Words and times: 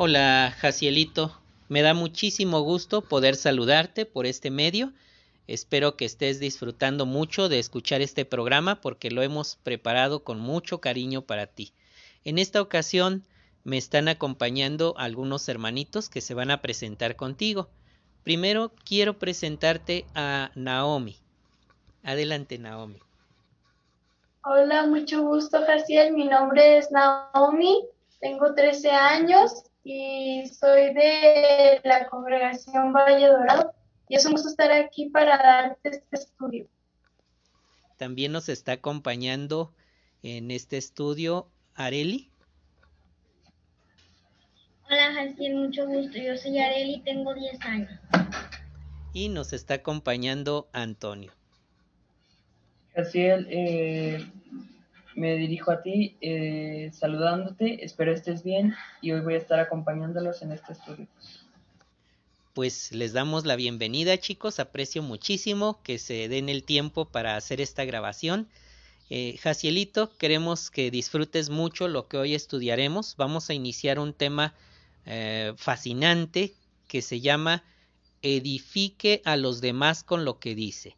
Hola, 0.00 0.54
Jacielito. 0.60 1.36
Me 1.68 1.82
da 1.82 1.92
muchísimo 1.92 2.60
gusto 2.60 3.02
poder 3.02 3.34
saludarte 3.34 4.06
por 4.06 4.26
este 4.26 4.48
medio. 4.48 4.92
Espero 5.48 5.96
que 5.96 6.04
estés 6.04 6.38
disfrutando 6.38 7.04
mucho 7.04 7.48
de 7.48 7.58
escuchar 7.58 8.00
este 8.00 8.24
programa 8.24 8.80
porque 8.80 9.10
lo 9.10 9.22
hemos 9.22 9.56
preparado 9.56 10.22
con 10.22 10.38
mucho 10.38 10.80
cariño 10.80 11.22
para 11.22 11.48
ti. 11.48 11.72
En 12.24 12.38
esta 12.38 12.62
ocasión 12.62 13.24
me 13.64 13.76
están 13.76 14.06
acompañando 14.06 14.94
algunos 14.98 15.48
hermanitos 15.48 16.08
que 16.08 16.20
se 16.20 16.32
van 16.32 16.52
a 16.52 16.62
presentar 16.62 17.16
contigo. 17.16 17.68
Primero 18.22 18.70
quiero 18.84 19.18
presentarte 19.18 20.06
a 20.14 20.52
Naomi. 20.54 21.16
Adelante, 22.04 22.56
Naomi. 22.56 23.00
Hola, 24.44 24.86
mucho 24.86 25.24
gusto, 25.24 25.58
Jaciel. 25.66 26.12
Mi 26.12 26.26
nombre 26.26 26.78
es 26.78 26.88
Naomi, 26.92 27.80
tengo 28.20 28.54
13 28.54 28.90
años 28.92 29.64
y 29.90 30.46
soy 30.48 30.92
de 30.92 31.80
la 31.82 32.06
congregación 32.08 32.92
Valle 32.92 33.26
Dorado 33.26 33.72
y 34.06 34.16
es 34.16 34.26
un 34.26 34.32
gusto 34.32 34.50
estar 34.50 34.70
aquí 34.70 35.08
para 35.08 35.38
darte 35.38 35.88
este 35.88 36.16
estudio. 36.16 36.68
También 37.96 38.32
nos 38.32 38.50
está 38.50 38.72
acompañando 38.72 39.72
en 40.22 40.50
este 40.50 40.76
estudio 40.76 41.48
Areli. 41.74 42.30
Hola 44.90 45.14
Jaciel, 45.14 45.54
mucho 45.54 45.86
gusto. 45.86 46.18
Yo 46.18 46.36
soy 46.36 46.58
Areli, 46.58 47.00
tengo 47.00 47.32
10 47.32 47.60
años. 47.62 47.90
Y 49.14 49.30
nos 49.30 49.54
está 49.54 49.74
acompañando 49.74 50.68
Antonio. 50.72 51.32
Jaciel, 52.94 53.46
eh, 53.50 54.30
me 55.18 55.36
dirijo 55.36 55.70
a 55.70 55.82
ti 55.82 56.16
eh, 56.20 56.90
saludándote, 56.92 57.84
espero 57.84 58.12
estés 58.12 58.42
bien 58.44 58.74
y 59.02 59.12
hoy 59.12 59.20
voy 59.20 59.34
a 59.34 59.38
estar 59.38 59.58
acompañándolos 59.58 60.42
en 60.42 60.52
este 60.52 60.72
estudio. 60.72 61.06
Pues 62.54 62.92
les 62.92 63.12
damos 63.12 63.44
la 63.44 63.56
bienvenida 63.56 64.18
chicos, 64.18 64.58
aprecio 64.60 65.02
muchísimo 65.02 65.80
que 65.82 65.98
se 65.98 66.28
den 66.28 66.48
el 66.48 66.64
tiempo 66.64 67.04
para 67.06 67.36
hacer 67.36 67.60
esta 67.60 67.84
grabación. 67.84 68.48
Eh, 69.10 69.38
Jacielito, 69.38 70.16
queremos 70.18 70.70
que 70.70 70.90
disfrutes 70.90 71.50
mucho 71.50 71.88
lo 71.88 72.08
que 72.08 72.18
hoy 72.18 72.34
estudiaremos. 72.34 73.16
Vamos 73.16 73.48
a 73.48 73.54
iniciar 73.54 73.98
un 73.98 74.12
tema 74.12 74.54
eh, 75.06 75.54
fascinante 75.56 76.54
que 76.86 77.00
se 77.00 77.20
llama 77.20 77.64
Edifique 78.22 79.22
a 79.24 79.36
los 79.36 79.60
demás 79.60 80.02
con 80.02 80.24
lo 80.24 80.38
que 80.38 80.54
dice. 80.54 80.97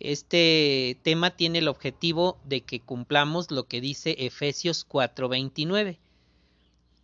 Este 0.00 0.98
tema 1.02 1.36
tiene 1.36 1.58
el 1.58 1.68
objetivo 1.68 2.38
de 2.44 2.62
que 2.62 2.80
cumplamos 2.80 3.50
lo 3.50 3.68
que 3.68 3.82
dice 3.82 4.16
Efesios 4.18 4.86
4:29, 4.88 5.98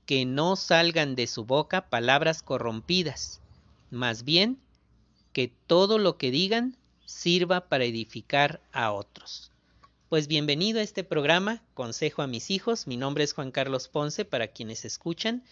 que 0.06 0.25
no 0.25 0.56
salgan 0.56 1.14
de 1.14 1.27
su 1.27 1.44
boca 1.44 1.91
palabras 1.91 2.42
corrompidas, 2.42 3.42
más 3.91 4.25
bien 4.25 4.58
que 5.34 5.53
todo 5.66 5.98
lo 5.98 6.16
que 6.16 6.30
digan 6.30 6.75
sirva 7.05 7.69
para 7.69 7.84
edificar 7.84 8.62
a 8.72 8.92
otros. 8.92 9.50
Pues 10.08 10.27
bienvenido 10.27 10.81
a 10.81 10.83
este 10.83 11.05
programa, 11.05 11.62
Consejo 11.75 12.22
a 12.22 12.27
mis 12.27 12.50
hijos. 12.50 12.86
Mi 12.86 12.97
nombre 12.97 13.25
es 13.25 13.34
Juan 13.34 13.50
Carlos 13.50 13.88
Ponce 13.88 14.25
para 14.25 14.48
quienes 14.48 14.86
escuchan 14.86 15.44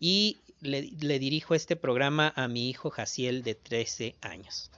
y 0.00 0.38
le, 0.60 0.90
le 0.98 1.20
dirijo 1.20 1.54
este 1.54 1.76
programa 1.76 2.32
a 2.34 2.48
mi 2.48 2.68
hijo 2.68 2.90
Jaciel 2.90 3.44
de 3.44 3.54
13 3.54 4.16
años. 4.20 4.72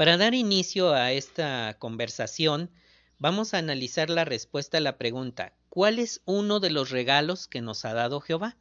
Para 0.00 0.16
dar 0.16 0.32
inicio 0.32 0.94
a 0.94 1.12
esta 1.12 1.76
conversación, 1.78 2.70
vamos 3.18 3.52
a 3.52 3.58
analizar 3.58 4.08
la 4.08 4.24
respuesta 4.24 4.78
a 4.78 4.80
la 4.80 4.96
pregunta, 4.96 5.52
¿cuál 5.68 5.98
es 5.98 6.22
uno 6.24 6.58
de 6.58 6.70
los 6.70 6.88
regalos 6.88 7.46
que 7.46 7.60
nos 7.60 7.84
ha 7.84 7.92
dado 7.92 8.22
Jehová? 8.22 8.56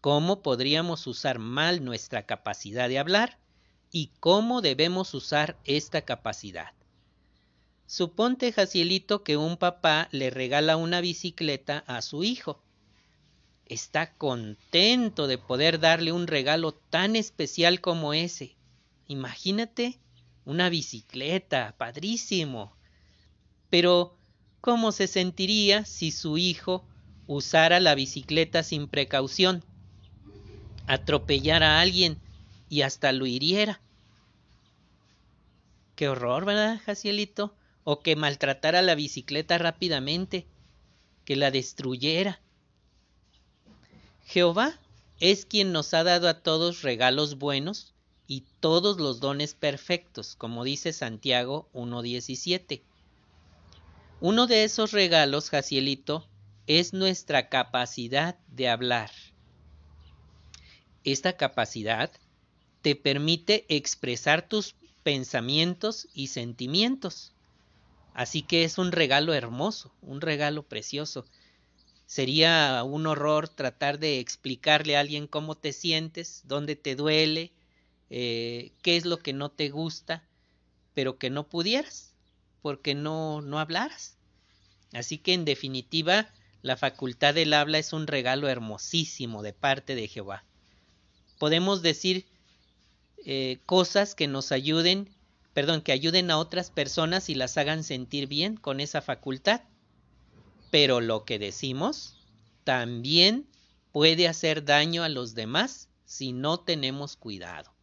¿Cómo 0.00 0.42
podríamos 0.42 1.08
usar 1.08 1.40
mal 1.40 1.84
nuestra 1.84 2.24
capacidad 2.24 2.88
de 2.88 3.00
hablar? 3.00 3.40
¿Y 3.90 4.12
cómo 4.20 4.60
debemos 4.60 5.12
usar 5.14 5.58
esta 5.64 6.02
capacidad? 6.02 6.72
Suponte, 7.88 8.52
Jacielito, 8.52 9.24
que 9.24 9.36
un 9.36 9.56
papá 9.56 10.06
le 10.12 10.30
regala 10.30 10.76
una 10.76 11.00
bicicleta 11.00 11.82
a 11.88 12.00
su 12.00 12.22
hijo. 12.22 12.62
Está 13.66 14.12
contento 14.12 15.26
de 15.26 15.36
poder 15.36 15.80
darle 15.80 16.12
un 16.12 16.28
regalo 16.28 16.74
tan 16.74 17.16
especial 17.16 17.80
como 17.80 18.14
ese. 18.14 18.54
Imagínate 19.08 19.98
una 20.44 20.68
bicicleta, 20.68 21.74
padrísimo. 21.78 22.76
Pero, 23.70 24.16
¿cómo 24.60 24.92
se 24.92 25.06
sentiría 25.06 25.84
si 25.84 26.10
su 26.10 26.38
hijo 26.38 26.86
usara 27.26 27.80
la 27.80 27.94
bicicleta 27.94 28.62
sin 28.62 28.88
precaución, 28.88 29.64
atropellara 30.86 31.78
a 31.78 31.80
alguien 31.80 32.18
y 32.68 32.82
hasta 32.82 33.12
lo 33.12 33.26
hiriera? 33.26 33.80
Qué 35.96 36.08
horror, 36.08 36.44
¿verdad, 36.44 36.80
Jacielito? 36.84 37.54
O 37.84 38.00
que 38.00 38.16
maltratara 38.16 38.82
la 38.82 38.94
bicicleta 38.94 39.58
rápidamente, 39.58 40.46
que 41.24 41.36
la 41.36 41.50
destruyera. 41.50 42.40
Jehová 44.26 44.78
es 45.20 45.46
quien 45.46 45.72
nos 45.72 45.94
ha 45.94 46.02
dado 46.02 46.28
a 46.28 46.42
todos 46.42 46.82
regalos 46.82 47.38
buenos 47.38 47.93
y 48.26 48.44
todos 48.60 48.98
los 48.98 49.20
dones 49.20 49.54
perfectos, 49.54 50.34
como 50.36 50.64
dice 50.64 50.92
Santiago 50.92 51.68
1.17. 51.74 52.82
Uno 54.20 54.46
de 54.46 54.64
esos 54.64 54.92
regalos, 54.92 55.50
Jacielito, 55.50 56.26
es 56.66 56.94
nuestra 56.94 57.48
capacidad 57.48 58.38
de 58.48 58.68
hablar. 58.68 59.10
Esta 61.04 61.36
capacidad 61.36 62.10
te 62.80 62.96
permite 62.96 63.66
expresar 63.68 64.48
tus 64.48 64.74
pensamientos 65.02 66.08
y 66.14 66.28
sentimientos. 66.28 67.32
Así 68.14 68.42
que 68.42 68.64
es 68.64 68.78
un 68.78 68.92
regalo 68.92 69.34
hermoso, 69.34 69.92
un 70.00 70.20
regalo 70.20 70.62
precioso. 70.62 71.26
Sería 72.06 72.82
un 72.84 73.06
horror 73.06 73.48
tratar 73.48 73.98
de 73.98 74.20
explicarle 74.20 74.96
a 74.96 75.00
alguien 75.00 75.26
cómo 75.26 75.56
te 75.56 75.72
sientes, 75.72 76.42
dónde 76.44 76.76
te 76.76 76.94
duele, 76.96 77.52
eh, 78.10 78.72
qué 78.82 78.96
es 78.96 79.04
lo 79.04 79.18
que 79.18 79.32
no 79.32 79.50
te 79.50 79.70
gusta, 79.70 80.22
pero 80.94 81.18
que 81.18 81.30
no 81.30 81.48
pudieras, 81.48 82.14
porque 82.62 82.94
no, 82.94 83.40
no 83.42 83.58
hablaras. 83.58 84.16
Así 84.92 85.18
que 85.18 85.34
en 85.34 85.44
definitiva, 85.44 86.28
la 86.62 86.76
facultad 86.76 87.34
del 87.34 87.52
habla 87.52 87.78
es 87.78 87.92
un 87.92 88.06
regalo 88.06 88.48
hermosísimo 88.48 89.42
de 89.42 89.52
parte 89.52 89.94
de 89.94 90.08
Jehová. 90.08 90.44
Podemos 91.38 91.82
decir 91.82 92.26
eh, 93.26 93.58
cosas 93.66 94.14
que 94.14 94.28
nos 94.28 94.52
ayuden, 94.52 95.10
perdón, 95.52 95.82
que 95.82 95.92
ayuden 95.92 96.30
a 96.30 96.38
otras 96.38 96.70
personas 96.70 97.28
y 97.28 97.34
las 97.34 97.58
hagan 97.58 97.84
sentir 97.84 98.28
bien 98.28 98.56
con 98.56 98.80
esa 98.80 99.02
facultad. 99.02 99.62
Pero 100.70 101.00
lo 101.00 101.24
que 101.24 101.38
decimos 101.38 102.16
también 102.64 103.46
puede 103.92 104.26
hacer 104.26 104.64
daño 104.64 105.02
a 105.02 105.08
los 105.08 105.34
demás 105.34 105.88
si 106.06 106.32
no 106.32 106.60
tenemos 106.60 107.16
cuidado. 107.16 107.73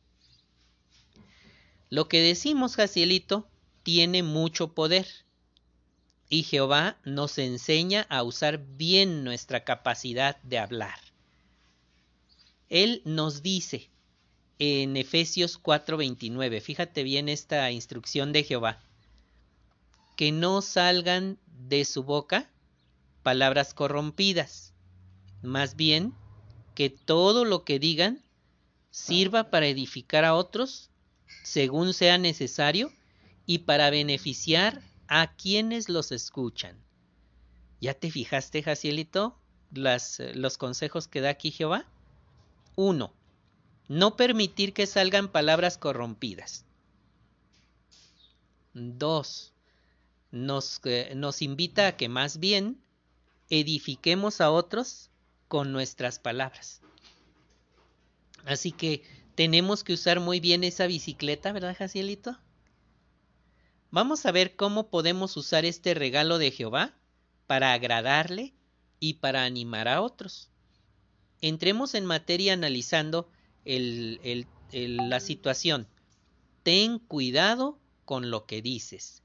Lo 1.92 2.08
que 2.08 2.22
decimos, 2.22 2.78
Jacielito, 2.78 3.50
tiene 3.84 4.24
mucho 4.24 4.74
poder. 4.74 5.08
Y 6.30 6.44
Jehová 6.44 6.98
nos 7.04 7.38
enseña 7.38 8.08
a 8.10 8.24
usar 8.24 8.60
bien 8.78 9.26
nuestra 9.26 9.66
capacidad 9.66 10.42
de 10.44 10.58
hablar. 10.58 10.98
Él 12.70 13.02
nos 13.04 13.44
dice 13.44 13.90
en 14.58 14.96
Efesios 14.96 15.58
4:29, 15.62 16.62
fíjate 16.62 17.04
bien 17.04 17.28
esta 17.28 17.70
instrucción 17.72 18.32
de 18.32 18.46
Jehová, 18.46 18.82
que 20.16 20.32
no 20.32 20.62
salgan 20.62 21.40
de 21.68 21.84
su 21.84 22.04
boca 22.04 22.50
palabras 23.22 23.74
corrompidas, 23.74 24.74
más 25.42 25.76
bien 25.76 26.14
que 26.74 26.90
todo 26.90 27.44
lo 27.44 27.66
que 27.66 27.80
digan 27.80 28.24
sirva 28.92 29.50
para 29.50 29.68
edificar 29.68 30.24
a 30.24 30.36
otros 30.36 30.91
según 31.44 31.94
sea 31.94 32.18
necesario 32.18 32.92
y 33.46 33.60
para 33.60 33.90
beneficiar 33.90 34.82
a 35.08 35.36
quienes 35.36 35.90
los 35.90 36.12
escuchan. 36.12 36.78
¿Ya 37.82 37.94
te 37.94 38.12
fijaste, 38.12 38.64
Jacielito, 38.64 39.38
eh, 39.76 40.32
los 40.36 40.58
consejos 40.58 41.08
que 41.08 41.22
da 41.22 41.30
aquí 41.30 41.52
Jehová? 41.52 41.86
1. 42.76 43.14
No 43.88 44.16
permitir 44.16 44.74
que 44.74 44.88
salgan 44.88 45.28
palabras 45.28 45.78
corrompidas. 45.78 46.66
2. 48.74 49.54
Nos, 50.32 50.80
eh, 50.86 51.14
nos 51.16 51.42
invita 51.42 51.88
a 51.88 51.98
que 51.98 52.08
más 52.08 52.40
bien 52.40 52.82
edifiquemos 53.50 54.40
a 54.40 54.50
otros 54.52 55.10
con 55.48 55.74
nuestras 55.74 56.20
palabras. 56.20 56.82
Así 58.46 58.72
que 58.72 59.04
tenemos 59.42 59.84
que 59.84 59.94
usar 59.94 60.20
muy 60.20 60.40
bien 60.40 60.64
esa 60.64 60.86
bicicleta, 60.86 61.52
¿verdad, 61.52 61.76
Jacielito? 61.76 62.38
Vamos 63.90 64.28
a 64.28 64.32
ver 64.32 64.56
cómo 64.56 64.92
podemos 64.92 65.36
usar 65.36 65.66
este 65.66 65.96
regalo 65.96 66.38
de 66.38 66.52
Jehová 66.52 66.94
para 67.48 67.74
agradarle 67.74 68.54
y 69.00 69.16
para 69.16 69.44
animar 69.44 69.88
a 69.88 70.04
otros. 70.04 70.52
entremos 71.42 71.96
en 71.96 72.06
materia 72.06 72.54
analizando 72.54 73.32
la 73.66 75.20
situación. 75.20 75.88
Ten 76.62 77.00
cuidado 77.00 77.80
con 78.06 78.30
lo 78.30 78.46
que 78.46 78.62
dices. 78.62 79.24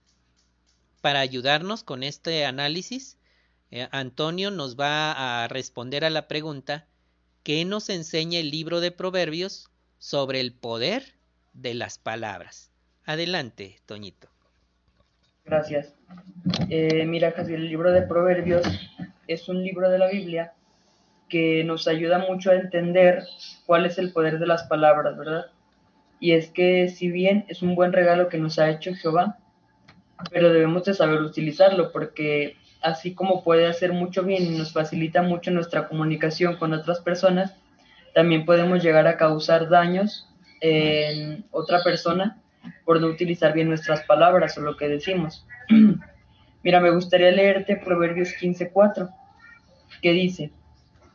Para 1.03 1.21
ayudarnos 1.21 1.83
con 1.83 2.03
este 2.03 2.47
análisis, 2.47 3.19
eh, 3.71 3.87
Antonio 3.93 4.51
nos 4.51 4.81
va 4.81 5.45
a 5.45 5.49
responder 5.49 6.07
a 6.07 6.11
la 6.11 6.27
pregunta, 6.27 6.89
¿qué 7.43 7.67
nos 7.67 7.91
enseña 7.91 8.39
el 8.39 8.51
libro 8.51 8.81
de 8.81 8.93
Proverbios 8.93 9.69
sobre 9.99 10.41
el 10.41 10.53
poder 10.53 11.15
de 11.53 11.75
las 11.75 11.99
palabras? 11.99 12.71
Adelante, 13.05 13.79
Toñito. 13.87 14.29
Gracias. 15.45 15.95
Eh, 16.69 17.05
mira, 17.07 17.33
casi 17.33 17.55
el 17.55 17.69
libro 17.69 17.93
de 17.93 18.03
Proverbios 18.03 18.67
es 19.29 19.49
un 19.49 19.63
libro 19.63 19.89
de 19.91 19.99
la 19.99 20.09
Biblia 20.09 20.53
que 21.29 21.65
nos 21.65 21.89
ayuda 21.89 22.19
mucho 22.19 22.51
a 22.51 22.57
entender 22.57 23.25
cuál 23.65 23.87
es 23.87 23.99
el 23.99 24.13
poder 24.13 24.39
de 24.39 24.47
las 24.47 24.65
palabras, 24.65 25.17
¿verdad? 25.17 25.47
Y 26.19 26.33
es 26.33 26.51
que 26.51 26.89
si 26.89 27.11
bien 27.11 27.45
es 27.49 27.63
un 27.63 27.75
buen 27.75 27.93
regalo 27.93 28.29
que 28.29 28.39
nos 28.39 28.59
ha 28.59 28.71
hecho 28.71 28.95
Jehová, 28.95 29.39
pero 30.31 30.53
debemos 30.53 30.85
de 30.85 30.95
saber 30.95 31.21
utilizarlo 31.21 31.93
porque 31.93 32.57
así 32.81 33.15
como 33.15 33.43
puede 33.45 33.67
hacer 33.67 33.93
mucho 33.93 34.23
bien 34.23 34.45
y 34.45 34.59
nos 34.59 34.73
facilita 34.73 35.23
mucho 35.23 35.51
nuestra 35.51 35.89
comunicación 35.89 36.57
con 36.57 36.73
otras 36.73 37.01
personas, 37.01 37.55
también 38.17 38.47
podemos 38.47 38.83
llegar 38.83 39.07
a 39.07 39.19
causar 39.19 39.69
daños 39.69 40.27
en 40.63 41.45
otra 41.51 41.83
persona 41.83 42.39
por 42.87 42.99
no 42.99 43.09
utilizar 43.09 43.53
bien 43.53 43.69
nuestras 43.69 44.05
palabras 44.05 44.57
o 44.57 44.63
lo 44.63 44.79
que 44.79 44.89
decimos. 44.89 45.47
Mira, 46.63 46.81
me 46.81 46.93
gustaría 46.93 47.31
leerte 47.31 47.77
Proverbios 47.77 48.31
15:4, 48.41 49.11
que 50.01 50.13
dice, 50.13 50.51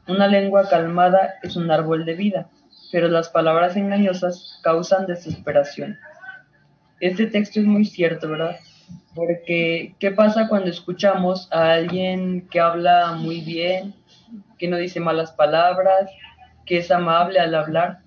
una 0.08 0.28
lengua 0.28 0.70
calmada 0.70 1.40
es 1.42 1.56
un 1.56 1.72
árbol 1.72 2.06
de 2.06 2.14
vida, 2.14 2.50
pero 2.92 3.08
las 3.08 3.30
palabras 3.30 3.76
engañosas 3.76 4.60
causan 4.62 5.08
desesperación. 5.08 5.98
Este 7.00 7.26
texto 7.26 7.62
es 7.62 7.66
muy 7.66 7.86
cierto, 7.86 8.30
¿verdad? 8.30 8.58
Porque, 9.16 9.96
¿qué 9.98 10.12
pasa 10.12 10.48
cuando 10.48 10.70
escuchamos 10.70 11.52
a 11.52 11.72
alguien 11.72 12.48
que 12.48 12.60
habla 12.60 13.14
muy 13.14 13.42
bien, 13.42 13.96
que 14.60 14.68
no 14.68 14.78
dice 14.78 15.00
malas 15.00 15.32
palabras, 15.32 16.12
que 16.66 16.78
es 16.78 16.92
amable 16.92 17.40
al 17.40 17.56
hablar? 17.56 18.00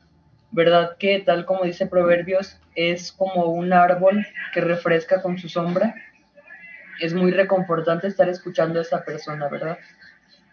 ¿Verdad 0.51 0.97
que 0.99 1.21
tal 1.21 1.47
como 1.47 1.65
dice 1.65 1.87
Proverbios, 1.87 2.61
es 2.75 3.13
como 3.13 3.47
un 3.47 3.73
árbol 3.73 4.27
que 4.53 4.61
refresca 4.61 5.21
con 5.21 5.39
su 5.39 5.49
sombra? 5.49 5.95
Es 7.01 7.13
muy 7.13 7.33
reconfortante 7.33 8.07
estar 8.07 8.29
escuchando 8.29 8.79
a 8.79 8.83
esa 8.83 9.05
persona, 9.05 9.49
¿verdad? 9.49 9.79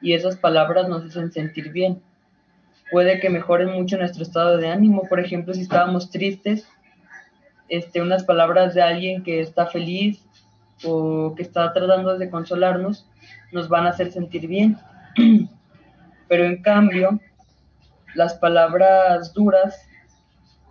Y 0.02 0.14
esas 0.14 0.38
palabras 0.38 0.90
nos 0.90 1.06
hacen 1.06 1.32
sentir 1.32 1.72
bien. 1.72 2.02
Puede 2.92 3.20
que 3.20 3.30
mejoren 3.30 3.70
mucho 3.70 3.98
nuestro 3.98 4.24
estado 4.24 4.58
de 4.58 4.70
ánimo, 4.70 5.04
por 5.08 5.20
ejemplo, 5.20 5.54
si 5.54 5.62
estábamos 5.62 6.10
tristes, 6.10 6.68
este, 7.70 8.02
unas 8.02 8.24
palabras 8.24 8.74
de 8.74 8.82
alguien 8.82 9.24
que 9.24 9.40
está 9.40 9.66
feliz 9.68 10.26
o 10.84 11.34
que 11.36 11.44
está 11.44 11.72
tratando 11.72 12.18
de 12.18 12.30
consolarnos 12.30 13.08
nos 13.52 13.70
van 13.70 13.86
a 13.86 13.90
hacer 13.90 14.12
sentir 14.12 14.48
bien. 14.48 14.78
Pero 16.28 16.46
en 16.46 16.62
cambio, 16.62 17.20
las 18.16 18.36
palabras 18.36 19.34
duras 19.34 19.88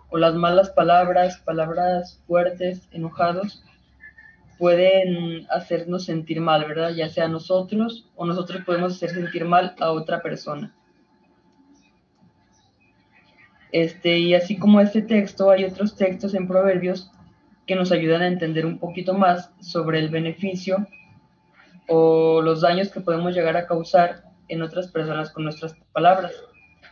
o 0.09 0.17
las 0.17 0.35
malas 0.35 0.69
palabras, 0.69 1.37
palabras 1.37 2.21
fuertes, 2.27 2.87
enojados, 2.91 3.63
pueden 4.57 5.47
hacernos 5.49 6.05
sentir 6.05 6.39
mal, 6.39 6.65
¿verdad? 6.65 6.91
Ya 6.91 7.09
sea 7.09 7.27
nosotros 7.27 8.07
o 8.15 8.25
nosotros 8.25 8.63
podemos 8.63 8.93
hacer 8.93 9.09
sentir 9.09 9.45
mal 9.45 9.75
a 9.79 9.91
otra 9.91 10.21
persona. 10.21 10.73
Este, 13.71 14.19
y 14.19 14.35
así 14.35 14.57
como 14.57 14.81
este 14.81 15.01
texto, 15.01 15.49
hay 15.49 15.63
otros 15.63 15.95
textos 15.95 16.33
en 16.35 16.47
Proverbios 16.47 17.09
que 17.65 17.75
nos 17.75 17.91
ayudan 17.91 18.21
a 18.21 18.27
entender 18.27 18.65
un 18.65 18.79
poquito 18.79 19.13
más 19.13 19.51
sobre 19.61 19.99
el 19.99 20.09
beneficio 20.09 20.85
o 21.87 22.41
los 22.41 22.61
daños 22.61 22.91
que 22.91 23.01
podemos 23.01 23.33
llegar 23.33 23.55
a 23.55 23.65
causar 23.65 24.25
en 24.49 24.61
otras 24.61 24.89
personas 24.89 25.31
con 25.31 25.45
nuestras 25.45 25.75
palabras. 25.93 26.33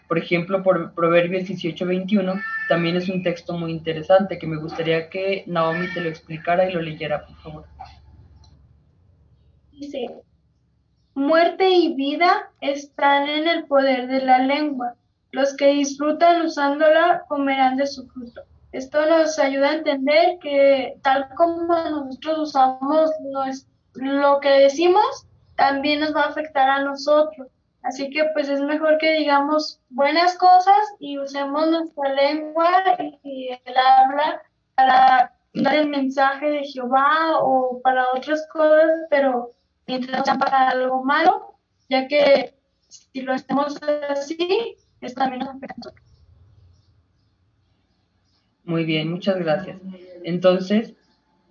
Por 0.09 0.17
ejemplo, 0.17 0.63
por 0.63 0.93
Proverbios 0.95 1.43
18:21 1.43 2.41
también 2.67 2.97
es 2.97 3.07
un 3.07 3.23
texto 3.23 3.53
muy 3.53 3.71
interesante 3.71 4.39
que 4.39 4.47
me 4.47 4.57
gustaría 4.57 5.09
que 5.09 5.43
Naomi 5.45 5.87
te 5.93 6.01
lo 6.01 6.09
explicara 6.09 6.67
y 6.67 6.73
lo 6.73 6.81
leyera, 6.81 7.25
por 7.25 7.35
favor. 7.37 7.65
Dice, 9.71 10.07
muerte 11.13 11.69
y 11.69 11.93
vida 11.93 12.51
están 12.59 13.29
en 13.29 13.47
el 13.47 13.65
poder 13.65 14.07
de 14.07 14.21
la 14.21 14.39
lengua 14.39 14.95
los 15.31 15.55
que 15.55 15.67
disfrutan 15.67 16.41
usándola 16.41 17.25
comerán 17.27 17.77
de 17.77 17.85
su 17.85 18.07
fruto. 18.07 18.41
Esto 18.71 19.05
nos 19.05 19.37
ayuda 19.37 19.69
a 19.69 19.75
entender 19.75 20.39
que 20.41 20.97
tal 21.03 21.29
como 21.35 21.67
nosotros 21.67 22.49
usamos 22.49 23.11
lo 23.93 24.39
que 24.39 24.49
decimos, 24.49 25.27
también 25.55 25.99
nos 25.99 26.15
va 26.15 26.23
a 26.23 26.29
afectar 26.29 26.67
a 26.67 26.83
nosotros. 26.83 27.47
Así 27.89 28.11
que 28.11 28.23
pues 28.33 28.47
es 28.49 28.61
mejor 28.61 28.99
que 28.99 29.13
digamos 29.13 29.81
buenas 29.89 30.37
cosas 30.37 30.77
y 30.99 31.17
usemos 31.17 31.71
nuestra 31.71 32.13
lengua 32.13 32.69
y 33.23 33.49
el 33.49 33.77
habla 33.77 34.43
para 34.75 35.33
dar 35.55 35.75
el 35.75 35.89
mensaje 35.89 36.51
de 36.51 36.63
Jehová 36.65 37.39
o 37.39 37.81
para 37.81 38.05
otras 38.13 38.47
cosas, 38.53 38.91
pero 39.09 39.53
mientras 39.87 40.19
no 40.19 40.23
sean 40.23 40.37
para 40.37 40.69
algo 40.69 41.03
malo, 41.03 41.55
ya 41.89 42.07
que 42.07 42.53
si 42.89 43.21
lo 43.21 43.33
hacemos 43.33 43.81
así, 44.07 44.77
también 45.15 45.47
Muy 48.65 48.85
bien, 48.85 49.09
muchas 49.09 49.37
gracias. 49.39 49.79
Entonces, 50.23 50.93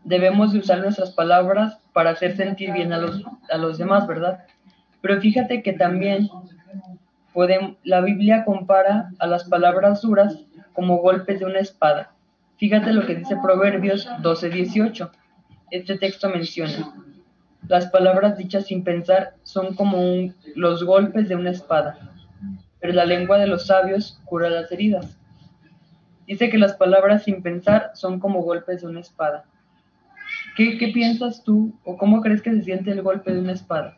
debemos 0.04 0.52
de 0.52 0.60
usar 0.60 0.78
nuestras 0.78 1.10
palabras 1.10 1.80
para 1.92 2.10
hacer 2.10 2.36
sentir 2.36 2.70
bien 2.72 2.92
a 2.92 2.98
los, 2.98 3.24
a 3.50 3.58
los 3.58 3.76
demás, 3.76 4.06
¿verdad? 4.06 4.46
Pero 5.00 5.20
fíjate 5.20 5.62
que 5.62 5.72
también 5.72 6.28
la 7.84 8.00
Biblia 8.00 8.44
compara 8.44 9.10
a 9.18 9.26
las 9.26 9.44
palabras 9.44 10.02
duras 10.02 10.38
como 10.72 10.98
golpes 10.98 11.40
de 11.40 11.46
una 11.46 11.60
espada. 11.60 12.12
Fíjate 12.56 12.92
lo 12.92 13.06
que 13.06 13.14
dice 13.14 13.36
Proverbios 13.42 14.08
12:18. 14.22 15.10
Este 15.70 15.98
texto 15.98 16.28
menciona, 16.28 16.94
las 17.68 17.86
palabras 17.86 18.38
dichas 18.38 18.66
sin 18.66 18.82
pensar 18.82 19.34
son 19.42 19.74
como 19.74 19.98
los 20.54 20.84
golpes 20.84 21.28
de 21.28 21.36
una 21.36 21.50
espada 21.50 21.98
pero 22.80 22.92
la 22.92 23.04
lengua 23.04 23.38
de 23.38 23.46
los 23.46 23.66
sabios 23.66 24.20
cura 24.24 24.50
las 24.50 24.70
heridas. 24.70 25.18
Dice 26.26 26.50
que 26.50 26.58
las 26.58 26.74
palabras 26.74 27.24
sin 27.24 27.42
pensar 27.42 27.90
son 27.94 28.20
como 28.20 28.42
golpes 28.42 28.82
de 28.82 28.88
una 28.88 29.00
espada. 29.00 29.44
¿Qué, 30.56 30.76
¿Qué, 30.76 30.88
piensas 30.88 31.42
tú 31.42 31.74
o 31.84 31.96
cómo 31.96 32.20
crees 32.20 32.42
que 32.42 32.52
se 32.52 32.62
siente 32.62 32.90
el 32.90 33.02
golpe 33.02 33.32
de 33.32 33.40
una 33.40 33.52
espada? 33.52 33.96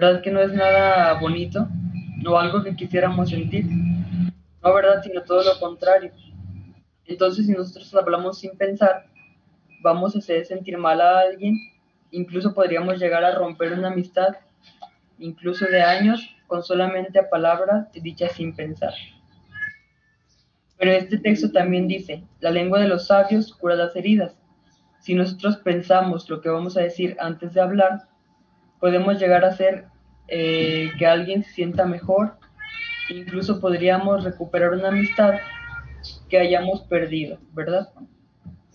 ¿Verdad 0.00 0.22
que 0.22 0.30
no 0.30 0.40
es 0.40 0.52
nada 0.52 1.14
bonito 1.14 1.66
o 2.24 2.38
algo 2.38 2.62
que 2.62 2.76
quisiéramos 2.76 3.30
sentir? 3.30 3.66
No, 4.62 4.72
¿verdad? 4.72 5.02
Sino 5.02 5.22
todo 5.22 5.42
lo 5.42 5.58
contrario. 5.58 6.12
Entonces, 7.04 7.46
si 7.46 7.52
nosotros 7.52 7.92
hablamos 7.96 8.38
sin 8.38 8.56
pensar, 8.56 9.06
vamos 9.82 10.14
a 10.14 10.20
hacer 10.20 10.46
sentir 10.46 10.78
mal 10.78 11.00
a 11.00 11.18
alguien, 11.18 11.56
incluso 12.12 12.54
podríamos 12.54 13.00
llegar 13.00 13.24
a 13.24 13.34
romper 13.34 13.72
una 13.72 13.88
amistad, 13.88 14.36
incluso 15.18 15.64
de 15.64 15.82
años, 15.82 16.32
con 16.46 16.62
solamente 16.62 17.20
palabras 17.24 17.90
dichas 17.92 18.30
sin 18.34 18.54
pensar. 18.54 18.94
Pero 20.76 20.92
este 20.92 21.18
texto 21.18 21.50
también 21.50 21.88
dice, 21.88 22.22
la 22.38 22.52
lengua 22.52 22.78
de 22.78 22.86
los 22.86 23.08
sabios 23.08 23.52
cura 23.52 23.74
las 23.74 23.96
heridas. 23.96 24.38
Si 25.00 25.14
nosotros 25.14 25.56
pensamos 25.56 26.30
lo 26.30 26.40
que 26.40 26.50
vamos 26.50 26.76
a 26.76 26.82
decir 26.82 27.16
antes 27.18 27.52
de 27.52 27.60
hablar, 27.60 28.07
podemos 28.80 29.18
llegar 29.18 29.44
a 29.44 29.48
hacer 29.48 29.86
eh, 30.28 30.90
que 30.98 31.06
alguien 31.06 31.42
se 31.44 31.52
sienta 31.52 31.84
mejor, 31.84 32.36
incluso 33.10 33.60
podríamos 33.60 34.24
recuperar 34.24 34.72
una 34.72 34.88
amistad 34.88 35.34
que 36.28 36.38
hayamos 36.38 36.82
perdido, 36.82 37.38
¿verdad? 37.52 37.88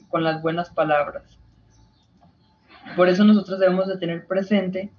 Con 0.10 0.24
las 0.24 0.42
buenas 0.42 0.70
palabras. 0.70 1.24
Por 2.96 3.08
eso 3.10 3.24
nosotros 3.24 3.60
debemos 3.60 3.88
de 3.88 3.98
tener 3.98 4.26
presente 4.26 4.92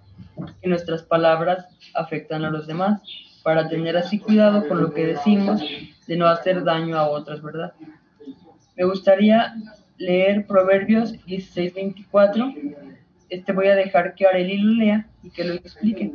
que 0.61 0.69
nuestras 0.69 1.03
palabras 1.03 1.67
afectan 1.95 2.45
a 2.45 2.51
los 2.51 2.67
demás, 2.67 3.03
para 3.43 3.69
tener 3.69 3.97
así 3.97 4.19
cuidado 4.19 4.67
con 4.67 4.81
lo 4.81 4.95
que 4.95 5.07
decimos, 5.07 5.61
de 6.07 6.17
no 6.17 6.27
hacer 6.27 6.65
daño 6.65 6.97
a 6.97 7.09
otras, 7.09 7.43
¿verdad? 7.43 7.75
Me 8.75 8.85
gustaría 8.85 9.55
leer 9.99 10.47
Proverbios 10.47 11.13
16:24. 11.27 12.55
Este 13.28 13.52
voy 13.52 13.69
a 13.69 13.75
dejar 13.75 14.14
que 14.14 14.26
Areli 14.26 14.59
lo 14.59 14.73
lea 14.73 15.07
y 15.23 15.31
que 15.31 15.45
lo 15.45 15.54
explique. 15.54 16.11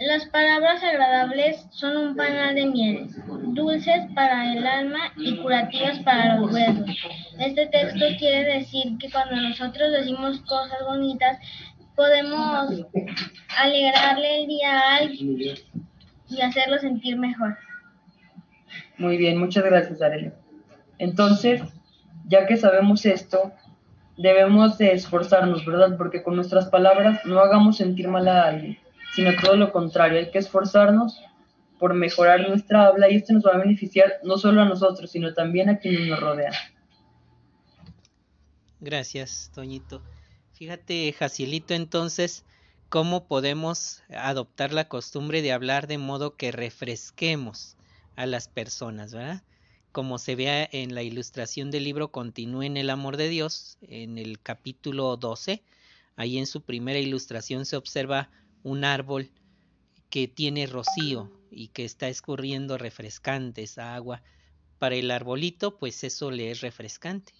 Las 0.00 0.26
palabras 0.26 0.82
agradables 0.84 1.66
son 1.70 1.96
un 1.96 2.16
panal 2.16 2.54
de 2.54 2.66
miel, 2.66 3.08
dulces 3.48 4.06
para 4.14 4.52
el 4.52 4.64
alma 4.64 5.12
y 5.16 5.36
curativas 5.38 5.98
para 6.00 6.36
los 6.36 6.52
huesos. 6.52 6.88
Este 7.40 7.66
texto 7.66 8.04
quiere 8.16 8.58
decir 8.58 8.96
que 8.98 9.10
cuando 9.10 9.34
nosotros 9.36 9.90
decimos 9.92 10.40
cosas 10.42 10.78
bonitas, 10.86 11.38
podemos 11.96 12.70
alegrarle 13.56 14.42
el 14.42 14.46
día 14.46 14.78
a 14.78 14.96
alguien. 14.98 15.56
y 16.30 16.42
hacerlo 16.42 16.78
sentir 16.78 17.16
mejor. 17.16 17.56
Muy 18.98 19.16
bien, 19.16 19.38
muchas 19.38 19.64
gracias, 19.64 20.02
Arely. 20.02 20.30
Entonces, 20.98 21.62
ya 22.26 22.46
que 22.46 22.56
sabemos 22.56 23.06
esto, 23.06 23.52
debemos 24.18 24.76
de 24.78 24.92
esforzarnos, 24.92 25.64
¿verdad? 25.64 25.96
Porque 25.96 26.22
con 26.22 26.36
nuestras 26.36 26.68
palabras 26.68 27.24
no 27.24 27.38
hagamos 27.38 27.78
sentir 27.78 28.08
mal 28.08 28.28
a 28.28 28.48
alguien, 28.48 28.76
sino 29.14 29.30
todo 29.40 29.56
lo 29.56 29.72
contrario, 29.72 30.18
hay 30.18 30.30
que 30.30 30.38
esforzarnos 30.38 31.22
por 31.78 31.94
mejorar 31.94 32.46
nuestra 32.48 32.86
habla 32.86 33.08
y 33.08 33.16
esto 33.16 33.32
nos 33.32 33.46
va 33.46 33.52
a 33.52 33.58
beneficiar 33.58 34.14
no 34.24 34.36
solo 34.36 34.60
a 34.60 34.64
nosotros, 34.64 35.10
sino 35.10 35.32
también 35.32 35.70
a 35.70 35.78
quienes 35.78 36.08
nos 36.08 36.18
rodean. 36.18 36.52
Gracias, 38.80 39.50
Toñito. 39.54 40.02
Fíjate, 40.52 41.12
Jacielito, 41.12 41.74
entonces, 41.74 42.44
¿cómo 42.88 43.26
podemos 43.26 44.02
adoptar 44.10 44.72
la 44.72 44.88
costumbre 44.88 45.42
de 45.42 45.52
hablar 45.52 45.86
de 45.86 45.98
modo 45.98 46.34
que 46.34 46.50
refresquemos 46.50 47.76
a 48.16 48.26
las 48.26 48.48
personas, 48.48 49.14
¿verdad? 49.14 49.42
Como 49.92 50.18
se 50.18 50.36
vea 50.36 50.68
en 50.70 50.94
la 50.94 51.02
ilustración 51.02 51.70
del 51.70 51.84
libro 51.84 52.12
Continúe 52.12 52.62
en 52.62 52.76
el 52.76 52.90
amor 52.90 53.16
de 53.16 53.28
Dios, 53.28 53.78
en 53.80 54.18
el 54.18 54.40
capítulo 54.40 55.16
12, 55.16 55.62
ahí 56.16 56.38
en 56.38 56.46
su 56.46 56.62
primera 56.62 56.98
ilustración 56.98 57.64
se 57.64 57.76
observa 57.76 58.30
un 58.62 58.84
árbol 58.84 59.30
que 60.10 60.28
tiene 60.28 60.66
rocío 60.66 61.30
y 61.50 61.68
que 61.68 61.84
está 61.84 62.08
escurriendo 62.08 62.76
refrescante 62.76 63.62
esa 63.62 63.94
agua. 63.94 64.22
Para 64.78 64.94
el 64.94 65.10
arbolito, 65.10 65.78
pues 65.78 66.04
eso 66.04 66.30
le 66.30 66.50
es 66.50 66.60
refrescante. 66.60 67.32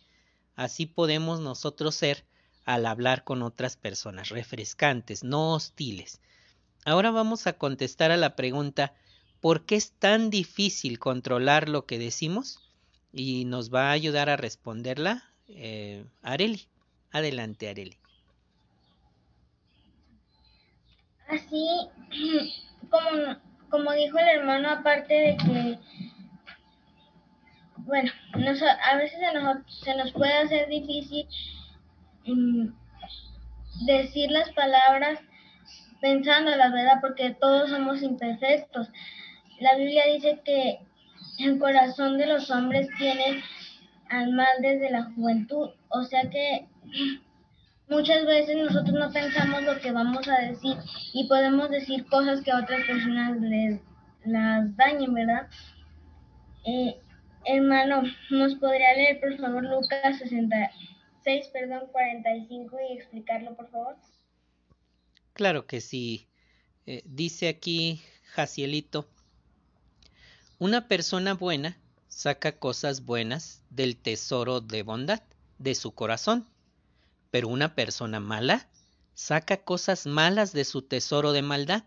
Así 0.57 0.87
podemos 0.87 1.41
nosotros 1.41 1.95
ser 1.95 2.25
al 2.65 2.87
hablar 2.87 3.25
con 3.25 3.43
otras 3.43 3.77
personas, 3.77 4.31
refrescantes, 4.31 5.23
no 5.23 5.55
hostiles. 5.55 6.21
Ahora 6.85 7.11
vamos 7.11 7.47
a 7.47 7.55
contestar 7.55 8.11
a 8.11 8.17
la 8.17 8.37
pregunta 8.37 8.95
¿por 9.41 9.65
qué 9.65 9.77
es 9.77 9.93
tan 9.93 10.31
difícil 10.31 10.99
controlar 10.99 11.69
lo 11.69 11.87
que 11.87 11.99
decimos? 11.99 12.61
Y 13.13 13.45
nos 13.45 13.73
va 13.73 13.89
a 13.89 13.93
ayudar 13.93 14.29
a 14.29 14.37
responderla 14.37 15.25
eh, 15.49 16.05
Areli. 16.23 16.69
Adelante, 17.11 17.69
Areli. 17.69 17.97
Así 21.29 21.67
como, 22.91 23.37
como 23.71 23.93
dijo 23.93 24.19
el 24.19 24.29
hermano, 24.29 24.71
aparte 24.71 25.15
de 25.15 25.37
que, 25.37 25.79
bueno, 27.79 28.11
a 28.33 28.97
veces 28.97 29.19
se 29.19 29.35
nos, 29.35 29.83
se 29.85 29.95
nos 29.95 30.13
puede 30.13 30.35
hacer 30.35 30.69
difícil 30.69 31.27
mm, 32.27 32.69
decir 33.87 34.31
las 34.31 34.51
palabras 34.53 35.21
pensando 36.01 36.55
la 36.55 36.71
verdad, 36.71 37.01
porque 37.01 37.31
todos 37.41 37.71
somos 37.71 38.03
imperfectos. 38.03 38.89
La 39.61 39.77
Biblia 39.77 40.05
dice 40.13 40.41
que 40.45 40.79
el 41.39 41.59
corazón 41.59 42.19
de 42.19 42.27
los 42.27 42.51
hombres 42.51 42.89
tiene 42.99 43.43
al 44.09 44.33
mal 44.33 44.49
desde 44.61 44.91
la 44.91 45.05
juventud, 45.15 45.71
o 45.89 46.05
sea 46.05 46.29
que 46.31 46.67
muchas 47.89 48.25
veces 48.27 48.57
nosotros 48.57 48.95
no 48.95 49.13
pensamos 49.13 49.63
lo 49.63 49.79
que 49.81 49.93
vamos 49.93 50.27
a 50.29 50.47
decir 50.47 50.77
y 51.13 51.27
podemos 51.29 51.71
decir 51.71 52.07
cosas 52.07 52.41
que 52.43 52.51
a 52.51 52.61
otras 52.61 52.87
personas 52.87 53.41
les 53.41 53.81
las 54.25 54.77
dañen, 54.77 55.15
¿verdad? 55.15 55.49
Eh, 56.65 56.97
hermano, 57.45 58.03
¿nos 58.31 58.55
podría 58.57 58.95
leer 58.95 59.21
por 59.21 59.37
favor 59.39 59.65
Lucas 59.65 60.19
66, 60.19 61.49
perdón, 61.53 61.85
45 61.93 62.77
y 62.89 62.97
explicarlo 62.97 63.55
por 63.57 63.71
favor? 63.71 63.97
Claro 65.33 65.67
que 65.67 65.81
sí. 65.81 66.27
Eh, 66.87 67.03
dice 67.05 67.49
aquí 67.49 68.03
Jacielito, 68.35 69.09
una 70.61 70.89
persona 70.89 71.35
buena 71.35 71.79
saca 72.09 72.59
cosas 72.59 73.05
buenas 73.05 73.63
del 73.71 73.97
tesoro 73.97 74.61
de 74.61 74.83
bondad 74.83 75.23
de 75.59 75.77
su 75.77 75.93
corazón, 75.93 76.49
pero 77.31 77.47
una 77.47 77.77
persona 77.77 78.19
mala 78.19 78.69
saca 79.15 79.59
cosas 79.59 80.07
malas 80.07 80.53
de 80.53 80.65
su 80.65 80.83
tesoro 80.83 81.31
de 81.31 81.43
maldad, 81.43 81.85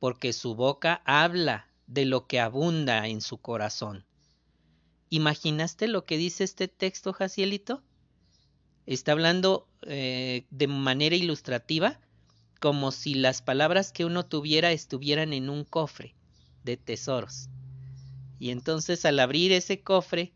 porque 0.00 0.34
su 0.34 0.54
boca 0.54 1.00
habla 1.06 1.68
de 1.86 2.04
lo 2.04 2.26
que 2.26 2.40
abunda 2.40 3.06
en 3.06 3.22
su 3.22 3.38
corazón. 3.38 4.04
¿Imaginaste 5.08 5.88
lo 5.88 6.04
que 6.04 6.18
dice 6.18 6.44
este 6.44 6.68
texto, 6.68 7.14
Jacielito? 7.14 7.82
Está 8.84 9.12
hablando 9.12 9.66
eh, 9.82 10.46
de 10.50 10.66
manera 10.66 11.16
ilustrativa 11.16 11.98
como 12.60 12.92
si 12.92 13.14
las 13.14 13.40
palabras 13.40 13.92
que 13.92 14.04
uno 14.04 14.26
tuviera 14.26 14.72
estuvieran 14.72 15.32
en 15.32 15.48
un 15.48 15.64
cofre 15.64 16.14
de 16.64 16.76
tesoros. 16.76 17.48
Y 18.38 18.50
entonces 18.50 19.04
al 19.04 19.18
abrir 19.20 19.52
ese 19.52 19.82
cofre, 19.82 20.32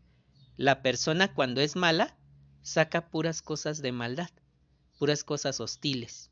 la 0.57 0.81
persona 0.81 1.33
cuando 1.33 1.61
es 1.61 1.75
mala 1.75 2.17
saca 2.61 3.09
puras 3.09 3.41
cosas 3.41 3.81
de 3.81 3.91
maldad, 3.91 4.29
puras 4.99 5.23
cosas 5.23 5.59
hostiles. 5.59 6.29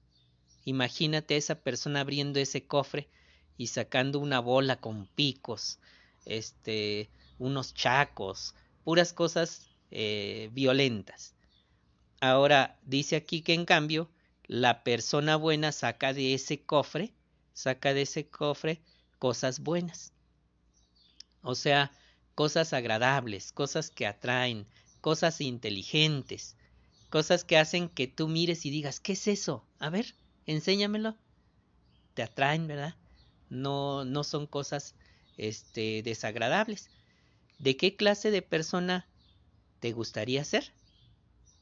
Imagínate 0.65 1.35
a 1.35 1.37
esa 1.37 1.55
persona 1.55 2.01
abriendo 2.01 2.39
ese 2.39 2.65
cofre 2.65 3.09
y 3.57 3.67
sacando 3.67 4.19
una 4.19 4.39
bola 4.39 4.77
con 4.79 5.07
picos, 5.07 5.79
este, 6.25 7.09
unos 7.39 7.73
chacos, 7.73 8.55
puras 8.83 9.13
cosas 9.13 9.67
eh, 9.89 10.49
violentas. 10.53 11.35
Ahora 12.19 12.79
dice 12.83 13.15
aquí 13.15 13.41
que 13.41 13.53
en 13.53 13.65
cambio 13.65 14.09
la 14.45 14.83
persona 14.83 15.35
buena 15.35 15.71
saca 15.71 16.13
de 16.13 16.33
ese 16.33 16.61
cofre, 16.63 17.13
saca 17.53 17.93
de 17.93 18.03
ese 18.03 18.27
cofre 18.27 18.81
cosas 19.17 19.59
buenas. 19.61 20.13
O 21.41 21.55
sea, 21.55 21.91
cosas 22.35 22.73
agradables, 22.73 23.51
cosas 23.51 23.89
que 23.89 24.07
atraen, 24.07 24.67
cosas 25.01 25.41
inteligentes, 25.41 26.55
cosas 27.09 27.43
que 27.43 27.57
hacen 27.57 27.89
que 27.89 28.07
tú 28.07 28.27
mires 28.27 28.65
y 28.65 28.69
digas, 28.69 28.99
¿qué 28.99 29.13
es 29.13 29.27
eso? 29.27 29.65
A 29.79 29.89
ver, 29.89 30.15
enséñamelo. 30.45 31.17
Te 32.13 32.23
atraen, 32.23 32.67
¿verdad? 32.67 32.95
No, 33.49 34.05
no 34.05 34.23
son 34.23 34.47
cosas 34.47 34.95
este, 35.37 36.03
desagradables. 36.03 36.89
¿De 37.59 37.77
qué 37.77 37.95
clase 37.95 38.31
de 38.31 38.41
persona 38.41 39.07
te 39.79 39.91
gustaría 39.91 40.43
ser? 40.43 40.73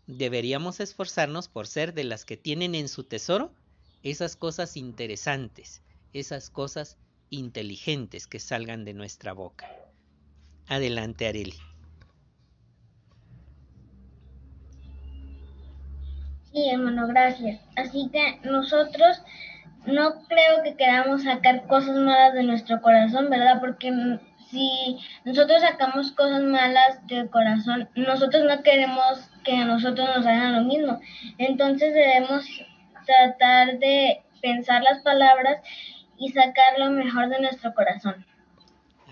Deberíamos 0.07 0.79
esforzarnos 0.79 1.47
por 1.47 1.67
ser 1.67 1.93
de 1.93 2.03
las 2.03 2.25
que 2.25 2.37
tienen 2.37 2.75
en 2.75 2.87
su 2.89 3.03
tesoro 3.03 3.53
esas 4.03 4.35
cosas 4.35 4.77
interesantes, 4.77 5.81
esas 6.13 6.49
cosas 6.49 6.97
inteligentes 7.29 8.27
que 8.27 8.39
salgan 8.39 8.85
de 8.85 8.93
nuestra 8.93 9.33
boca. 9.33 9.67
Adelante, 10.67 11.27
Areli. 11.27 11.55
Sí, 16.51 16.69
hermano, 16.69 17.07
gracias. 17.07 17.61
Así 17.75 18.09
que 18.11 18.39
nosotros 18.43 19.21
no 19.85 20.23
creo 20.27 20.63
que 20.63 20.75
queramos 20.75 21.23
sacar 21.23 21.67
cosas 21.67 21.95
malas 21.95 22.33
de 22.33 22.43
nuestro 22.43 22.81
corazón, 22.81 23.29
¿verdad? 23.29 23.59
Porque 23.59 23.91
si 24.49 24.97
nosotros 25.25 25.61
sacamos 25.61 26.11
cosas 26.11 26.41
malas 26.41 27.05
del 27.07 27.29
corazón, 27.29 27.87
nosotros 27.95 28.43
no 28.45 28.63
queremos 28.63 29.29
que 29.43 29.55
a 29.55 29.65
nosotros 29.65 30.07
nos 30.15 30.25
hagan 30.25 30.55
lo 30.55 30.63
mismo. 30.63 30.99
Entonces 31.37 31.93
debemos 31.93 32.45
tratar 33.05 33.77
de 33.79 34.21
pensar 34.41 34.81
las 34.83 35.01
palabras 35.03 35.57
y 36.19 36.31
sacar 36.31 36.77
lo 36.77 36.91
mejor 36.91 37.29
de 37.29 37.41
nuestro 37.41 37.73
corazón. 37.73 38.25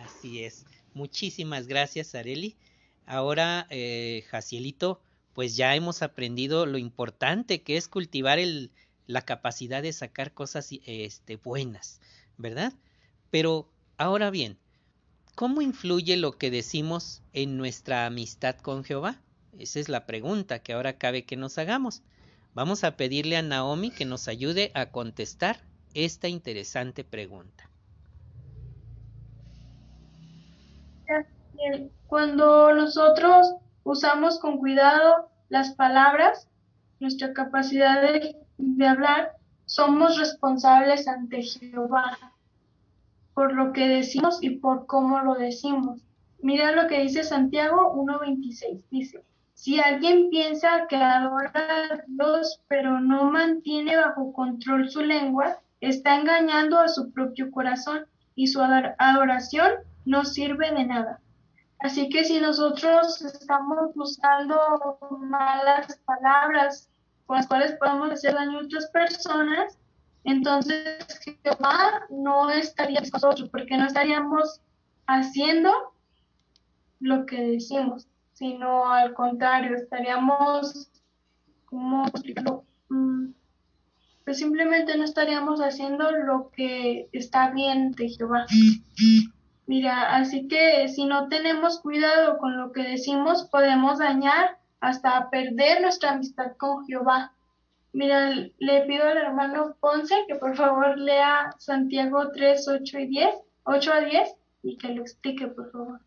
Así 0.03 0.43
es. 0.43 0.65
Muchísimas 0.93 1.67
gracias, 1.67 2.15
Areli. 2.15 2.57
Ahora, 3.05 3.67
eh, 3.69 4.25
Jacielito, 4.29 5.01
pues 5.33 5.55
ya 5.55 5.75
hemos 5.75 6.01
aprendido 6.01 6.65
lo 6.65 6.77
importante 6.77 7.61
que 7.61 7.77
es 7.77 7.87
cultivar 7.87 8.39
el, 8.39 8.71
la 9.05 9.21
capacidad 9.21 9.81
de 9.81 9.93
sacar 9.93 10.33
cosas 10.33 10.69
este, 10.85 11.37
buenas, 11.37 12.01
¿verdad? 12.37 12.73
Pero 13.29 13.69
ahora 13.97 14.29
bien, 14.29 14.57
¿cómo 15.35 15.61
influye 15.61 16.17
lo 16.17 16.37
que 16.37 16.51
decimos 16.51 17.21
en 17.33 17.57
nuestra 17.57 18.05
amistad 18.05 18.57
con 18.57 18.83
Jehová? 18.83 19.21
Esa 19.57 19.79
es 19.79 19.89
la 19.89 20.05
pregunta 20.05 20.59
que 20.59 20.73
ahora 20.73 20.97
cabe 20.97 21.23
que 21.23 21.37
nos 21.37 21.57
hagamos. 21.57 22.03
Vamos 22.53 22.83
a 22.83 22.97
pedirle 22.97 23.37
a 23.37 23.41
Naomi 23.41 23.91
que 23.91 24.05
nos 24.05 24.27
ayude 24.27 24.71
a 24.73 24.87
contestar 24.87 25.61
esta 25.93 26.27
interesante 26.27 27.03
pregunta. 27.03 27.69
Cuando 32.07 32.73
nosotros 32.73 33.55
usamos 33.83 34.39
con 34.39 34.57
cuidado 34.57 35.29
las 35.49 35.73
palabras, 35.75 36.47
nuestra 36.99 37.33
capacidad 37.33 38.01
de, 38.01 38.85
hablar, 38.85 39.33
somos 39.65 40.17
responsables 40.17 41.07
ante 41.07 41.41
Jehová 41.41 42.17
por 43.33 43.53
lo 43.53 43.71
que 43.71 43.87
decimos 43.87 44.39
y 44.41 44.51
por 44.57 44.87
cómo 44.87 45.19
lo 45.19 45.35
decimos. 45.35 46.01
Mira 46.41 46.71
lo 46.71 46.87
que 46.87 47.01
dice 47.01 47.23
Santiago 47.23 47.93
1.26. 47.95 48.83
Dice, 48.89 49.23
si 49.53 49.79
alguien 49.79 50.29
piensa 50.29 50.87
que 50.87 50.95
adora 50.95 51.51
a 51.55 52.03
Dios 52.07 52.61
pero 52.67 52.99
no 52.99 53.31
mantiene 53.31 53.95
bajo 53.95 54.33
control 54.33 54.89
su 54.89 55.01
lengua, 55.03 55.59
está 55.81 56.15
engañando 56.15 56.79
a 56.79 56.87
su 56.87 57.11
propio 57.11 57.51
corazón. 57.51 58.05
y 58.39 58.45
su 58.45 58.61
adoración 58.61 59.71
no 60.05 60.23
sirve 60.23 60.71
de 60.71 60.85
nada. 60.85 61.19
Así 61.79 62.07
que 62.09 62.23
si 62.23 62.39
nosotros 62.39 63.19
estamos 63.21 63.91
usando 63.95 64.99
malas 65.19 65.99
palabras 66.05 66.87
con 67.25 67.37
las 67.37 67.47
cuales 67.47 67.71
podemos 67.79 68.11
hacer 68.11 68.35
daño 68.35 68.59
a 68.59 68.63
otras 68.63 68.87
personas, 68.91 69.79
entonces 70.23 71.19
Jehová 71.43 72.05
no 72.09 72.51
estaría 72.51 72.99
con 72.99 73.09
nosotros 73.13 73.49
porque 73.49 73.75
no 73.75 73.87
estaríamos 73.87 74.61
haciendo 75.07 75.71
lo 76.99 77.25
que 77.25 77.41
decimos, 77.41 78.07
sino 78.33 78.91
al 78.91 79.13
contrario, 79.13 79.75
estaríamos, 79.75 80.91
¿cómo 81.65 82.05
explicarlo? 82.07 82.66
Pues 84.27 84.39
simplemente 84.39 84.97
no 84.97 85.05
estaríamos 85.05 85.61
haciendo 85.61 86.11
lo 86.11 86.51
que 86.53 87.07
está 87.13 87.51
bien 87.51 87.93
de 87.93 88.09
Jehová. 88.09 88.45
Mira, 89.67 90.17
así 90.17 90.49
que 90.49 90.89
si 90.89 91.05
no 91.05 91.29
tenemos 91.29 91.79
cuidado 91.79 92.37
con 92.37 92.57
lo 92.57 92.73
que 92.73 92.83
decimos, 92.83 93.47
podemos 93.49 93.99
dañar 93.99 94.57
hasta 94.81 95.29
perder 95.29 95.79
nuestra 95.81 96.11
amistad 96.11 96.57
con 96.57 96.85
Jehová. 96.85 97.31
Mira, 97.93 98.31
le 98.31 98.81
pido 98.81 99.07
al 99.07 99.15
hermano 99.15 99.77
Ponce 99.79 100.13
que 100.27 100.35
por 100.35 100.57
favor 100.57 100.97
lea 100.97 101.51
Santiago 101.57 102.29
3, 102.33 102.67
8 102.67 102.99
y 102.99 103.07
10, 103.07 103.29
8 103.63 103.93
a 103.93 104.01
10 104.01 104.29
y 104.63 104.77
que 104.77 104.89
lo 104.89 105.03
explique, 105.03 105.47
por 105.47 105.71
favor. 105.71 106.01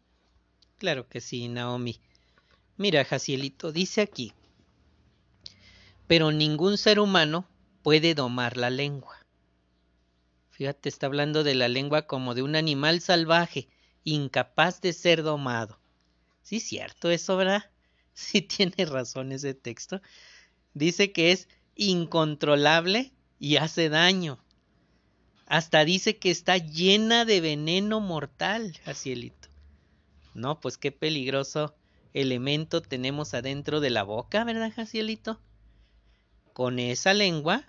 Claro 0.77 1.09
que 1.09 1.23
sí, 1.23 1.49
Naomi. 1.49 1.99
Mira, 2.77 3.03
Jacielito, 3.03 3.73
dice 3.73 4.03
aquí, 4.03 4.35
pero 6.07 6.31
ningún 6.33 6.77
ser 6.77 7.01
humano 7.01 7.47
puede 7.83 8.15
domar 8.15 8.57
la 8.57 8.71
lengua. 8.71 9.17
Fíjate, 10.51 10.89
está 10.89 11.07
hablando 11.07 11.43
de 11.43 11.55
la 11.55 11.69
lengua 11.69 12.07
como 12.07 12.35
de 12.35 12.43
un 12.43 12.55
animal 12.55 13.01
salvaje, 13.01 13.69
incapaz 14.05 14.81
de 14.81 14.93
ser 14.93 15.23
domado. 15.23 15.79
Sí, 16.43 16.61
cierto 16.61 17.11
eso, 17.11 17.37
¿verdad? 17.37 17.71
Sí 18.13 18.43
tiene 18.43 18.85
razón 18.85 19.33
ese 19.33 19.55
texto. 19.55 20.03
Dice 20.75 21.13
que 21.13 21.33
es 21.33 21.49
incontrolable 21.75 23.15
y 23.39 23.57
hace 23.57 23.89
daño. 23.89 24.45
Hasta 25.47 25.85
dice 25.85 26.19
que 26.19 26.31
está 26.31 26.59
llena 26.59 27.25
de 27.25 27.41
veneno 27.41 28.01
mortal, 28.01 28.77
Jacielito. 28.85 29.49
No, 30.35 30.61
pues 30.61 30.77
qué 30.77 30.93
peligroso 30.93 31.75
elemento 32.13 32.83
tenemos 32.83 33.33
adentro 33.33 33.81
de 33.81 33.91
la 33.91 34.03
boca, 34.03 34.45
¿verdad, 34.45 34.73
Jacielito? 34.75 35.41
Con 36.53 36.79
esa 36.79 37.15
lengua 37.15 37.65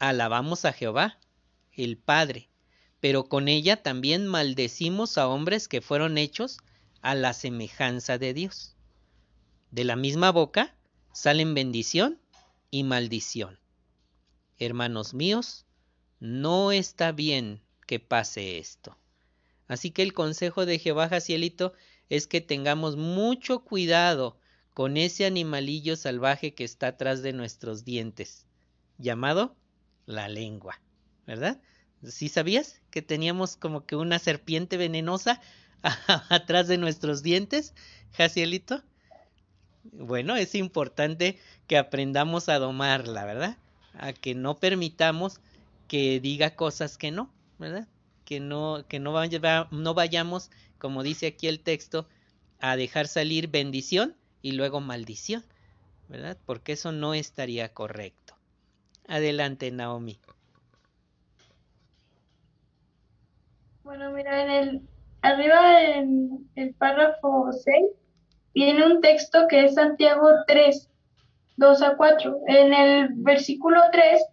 alabamos 0.00 0.64
a 0.64 0.72
Jehová, 0.72 1.18
el 1.72 1.96
Padre, 1.96 2.48
pero 3.00 3.28
con 3.28 3.48
ella 3.48 3.82
también 3.82 4.26
maldecimos 4.26 5.18
a 5.18 5.28
hombres 5.28 5.68
que 5.68 5.80
fueron 5.80 6.18
hechos 6.18 6.58
a 7.00 7.14
la 7.14 7.32
semejanza 7.32 8.18
de 8.18 8.34
Dios. 8.34 8.74
De 9.70 9.84
la 9.84 9.94
misma 9.94 10.30
boca 10.30 10.74
salen 11.12 11.54
bendición 11.54 12.20
y 12.70 12.82
maldición. 12.82 13.58
Hermanos 14.58 15.14
míos, 15.14 15.64
no 16.18 16.72
está 16.72 17.12
bien 17.12 17.60
que 17.86 18.00
pase 18.00 18.58
esto. 18.58 18.96
Así 19.68 19.90
que 19.90 20.02
el 20.02 20.12
consejo 20.12 20.66
de 20.66 20.78
Jehová 20.78 21.08
Jacielito 21.08 21.72
es 22.08 22.26
que 22.26 22.40
tengamos 22.40 22.96
mucho 22.96 23.60
cuidado 23.60 24.38
con 24.74 24.96
ese 24.96 25.24
animalillo 25.24 25.96
salvaje 25.96 26.54
que 26.54 26.64
está 26.64 26.88
atrás 26.88 27.22
de 27.22 27.32
nuestros 27.32 27.84
dientes, 27.84 28.44
llamado 28.98 29.56
la 30.04 30.28
lengua, 30.28 30.80
¿verdad? 31.26 31.60
¿Sí 32.02 32.28
sabías 32.28 32.82
que 32.90 33.00
teníamos 33.00 33.56
como 33.56 33.86
que 33.86 33.94
una 33.94 34.18
serpiente 34.18 34.76
venenosa 34.76 35.40
atrás 36.28 36.66
de 36.66 36.76
nuestros 36.76 37.22
dientes, 37.22 37.72
Jacielito? 38.12 38.82
Bueno, 39.84 40.34
es 40.34 40.56
importante 40.56 41.38
que 41.68 41.78
aprendamos 41.78 42.48
a 42.48 42.58
domarla, 42.58 43.24
¿verdad? 43.24 43.56
A 43.94 44.12
que 44.12 44.34
no 44.34 44.58
permitamos 44.58 45.40
que 45.86 46.18
diga 46.18 46.56
cosas 46.56 46.98
que 46.98 47.12
no, 47.12 47.32
¿verdad? 47.58 47.86
Que 48.24 48.40
no, 48.40 48.84
que 48.88 48.98
no, 48.98 49.12
no 49.70 49.94
vayamos, 49.94 50.50
como 50.78 51.04
dice 51.04 51.28
aquí 51.28 51.46
el 51.46 51.60
texto, 51.60 52.08
a 52.58 52.76
dejar 52.76 53.06
salir 53.06 53.48
bendición 53.48 54.16
y 54.44 54.52
luego 54.52 54.82
maldición, 54.82 55.42
¿verdad? 56.06 56.36
Porque 56.44 56.72
eso 56.72 56.92
no 56.92 57.14
estaría 57.14 57.70
correcto. 57.70 58.34
Adelante, 59.08 59.70
Naomi. 59.70 60.18
Bueno, 63.84 64.12
mira, 64.12 64.44
en 64.44 64.50
el, 64.50 64.88
arriba 65.22 65.82
en 65.82 66.46
el 66.56 66.74
párrafo 66.74 67.52
6 67.52 67.86
viene 68.52 68.84
un 68.84 69.00
texto 69.00 69.46
que 69.48 69.64
es 69.64 69.76
Santiago 69.76 70.28
3, 70.46 70.90
2 71.56 71.82
a 71.82 71.96
4. 71.96 72.40
En 72.46 72.74
el 72.74 73.08
versículo 73.14 73.80
3 73.92 74.26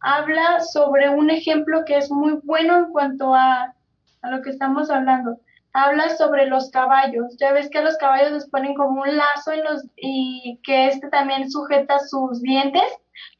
habla 0.00 0.60
sobre 0.60 1.08
un 1.08 1.30
ejemplo 1.30 1.86
que 1.86 1.96
es 1.96 2.10
muy 2.10 2.34
bueno 2.42 2.76
en 2.76 2.92
cuanto 2.92 3.34
a, 3.34 3.74
a 4.20 4.30
lo 4.30 4.42
que 4.42 4.50
estamos 4.50 4.90
hablando 4.90 5.40
habla 5.74 6.16
sobre 6.16 6.46
los 6.46 6.70
caballos. 6.70 7.36
Ya 7.38 7.52
ves 7.52 7.68
que 7.68 7.82
los 7.82 7.96
caballos 7.98 8.30
les 8.32 8.48
ponen 8.48 8.74
como 8.74 9.02
un 9.02 9.16
lazo 9.16 9.52
en 9.52 9.64
los, 9.64 9.84
y 9.96 10.58
que 10.62 10.86
este 10.86 11.08
también 11.08 11.50
sujeta 11.50 11.98
sus 11.98 12.40
dientes, 12.40 12.82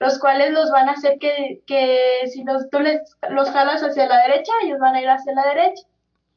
los 0.00 0.18
cuales 0.18 0.52
los 0.52 0.70
van 0.70 0.88
a 0.88 0.92
hacer 0.92 1.18
que, 1.18 1.62
que 1.66 2.26
si 2.26 2.44
los, 2.44 2.68
tú 2.70 2.80
les, 2.80 3.00
los 3.30 3.50
jalas 3.50 3.82
hacia 3.82 4.06
la 4.06 4.18
derecha, 4.26 4.52
ellos 4.62 4.80
van 4.80 4.96
a 4.96 5.00
ir 5.00 5.08
hacia 5.08 5.32
la 5.32 5.46
derecha. 5.46 5.84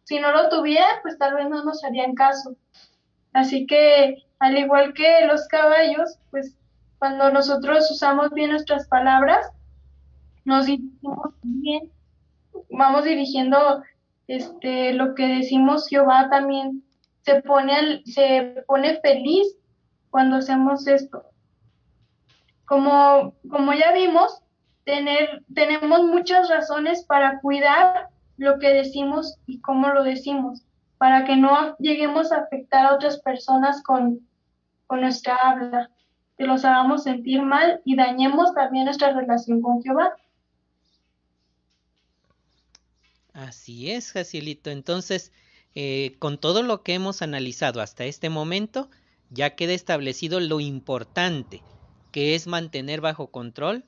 Si 0.03 0.19
no 0.19 0.31
lo 0.31 0.49
tuvieran, 0.49 1.01
pues 1.01 1.17
tal 1.17 1.33
vez 1.33 1.49
no 1.49 1.63
nos 1.63 1.83
harían 1.83 2.13
caso. 2.13 2.55
Así 3.33 3.65
que, 3.65 4.23
al 4.39 4.57
igual 4.57 4.93
que 4.93 5.25
los 5.25 5.47
caballos, 5.47 6.19
pues 6.31 6.55
cuando 6.99 7.31
nosotros 7.31 7.89
usamos 7.91 8.31
bien 8.31 8.51
nuestras 8.51 8.87
palabras, 8.87 9.51
nos 10.45 10.67
dirigimos 10.67 11.33
bien, 11.41 11.91
vamos 12.69 13.03
dirigiendo 13.03 13.83
este, 14.27 14.93
lo 14.93 15.15
que 15.15 15.27
decimos 15.27 15.87
Jehová 15.87 16.29
también 16.29 16.83
se 17.21 17.41
pone, 17.41 18.03
se 18.05 18.63
pone 18.67 18.99
feliz 19.01 19.55
cuando 20.09 20.37
hacemos 20.37 20.87
esto. 20.87 21.23
Como, 22.65 23.33
como 23.49 23.73
ya 23.73 23.91
vimos, 23.93 24.41
tener, 24.83 25.43
tenemos 25.53 26.03
muchas 26.03 26.49
razones 26.49 27.03
para 27.03 27.39
cuidar 27.39 28.07
lo 28.37 28.59
que 28.59 28.69
decimos 28.69 29.37
y 29.45 29.59
cómo 29.59 29.89
lo 29.89 30.03
decimos, 30.03 30.65
para 30.97 31.25
que 31.25 31.35
no 31.35 31.75
lleguemos 31.77 32.31
a 32.31 32.37
afectar 32.37 32.85
a 32.85 32.95
otras 32.95 33.19
personas 33.21 33.83
con, 33.83 34.21
con 34.85 35.01
nuestra 35.01 35.35
habla, 35.35 35.89
que 36.37 36.45
los 36.45 36.63
hagamos 36.63 37.03
sentir 37.03 37.41
mal 37.41 37.81
y 37.83 37.95
dañemos 37.95 38.53
también 38.53 38.85
nuestra 38.85 39.11
relación 39.11 39.61
con 39.61 39.81
Jehová. 39.81 40.15
Así 43.37 43.91
es, 43.91 44.13
Jacielito. 44.13 44.71
Entonces, 44.71 45.31
eh, 45.75 46.15
con 46.17 46.39
todo 46.39 46.63
lo 46.63 46.81
que 46.81 46.95
hemos 46.95 47.21
analizado 47.21 47.81
hasta 47.81 48.05
este 48.05 48.31
momento, 48.31 48.89
ya 49.29 49.55
queda 49.55 49.73
establecido 49.73 50.39
lo 50.39 50.59
importante, 50.59 51.61
que 52.11 52.33
es 52.33 52.47
mantener 52.47 52.99
bajo 52.99 53.29
control 53.29 53.85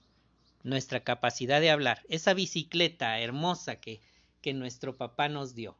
nuestra 0.61 1.03
capacidad 1.03 1.61
de 1.61 1.71
hablar. 1.71 2.03
Esa 2.09 2.35
bicicleta 2.35 3.19
hermosa 3.19 3.77
que, 3.77 4.01
que 4.43 4.53
nuestro 4.53 4.97
papá 4.97 5.29
nos 5.29 5.55
dio, 5.55 5.75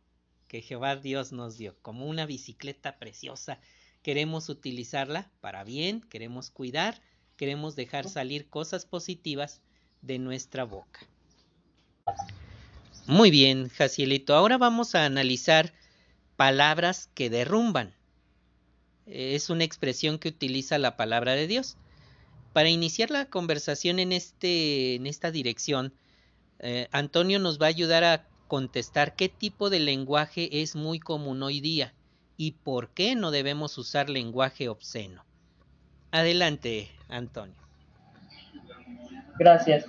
que 0.47 0.63
Jehová 0.63 0.95
Dios 0.95 1.31
nos 1.31 1.59
dio, 1.59 1.75
como 1.83 2.07
una 2.07 2.25
bicicleta 2.25 2.97
preciosa. 2.97 3.59
Queremos 4.01 4.49
utilizarla 4.49 5.29
para 5.41 5.63
bien, 5.63 6.01
queremos 6.01 6.49
cuidar, 6.49 7.03
queremos 7.37 7.75
dejar 7.75 8.09
salir 8.09 8.49
cosas 8.49 8.87
positivas 8.87 9.61
de 10.01 10.17
nuestra 10.17 10.63
boca. 10.63 11.01
Muy 13.09 13.31
bien, 13.31 13.69
Jacielito. 13.69 14.35
Ahora 14.35 14.59
vamos 14.59 14.93
a 14.93 15.03
analizar 15.03 15.73
palabras 16.35 17.09
que 17.15 17.31
derrumban. 17.31 17.95
Es 19.07 19.49
una 19.49 19.63
expresión 19.63 20.19
que 20.19 20.29
utiliza 20.29 20.77
la 20.77 20.95
palabra 20.95 21.33
de 21.33 21.47
Dios. 21.47 21.75
Para 22.53 22.69
iniciar 22.69 23.09
la 23.09 23.25
conversación 23.25 23.97
en, 23.97 24.11
este, 24.11 24.93
en 24.93 25.07
esta 25.07 25.31
dirección, 25.31 25.91
eh, 26.59 26.87
Antonio 26.91 27.39
nos 27.39 27.59
va 27.59 27.65
a 27.65 27.69
ayudar 27.69 28.03
a 28.03 28.27
contestar 28.47 29.15
qué 29.15 29.27
tipo 29.27 29.71
de 29.71 29.79
lenguaje 29.79 30.61
es 30.61 30.75
muy 30.75 30.99
común 30.99 31.41
hoy 31.41 31.61
día 31.61 31.95
y 32.37 32.51
por 32.51 32.91
qué 32.91 33.15
no 33.15 33.31
debemos 33.31 33.75
usar 33.79 34.11
lenguaje 34.11 34.69
obsceno. 34.69 35.25
Adelante, 36.11 36.91
Antonio. 37.07 37.55
Gracias. 39.39 39.87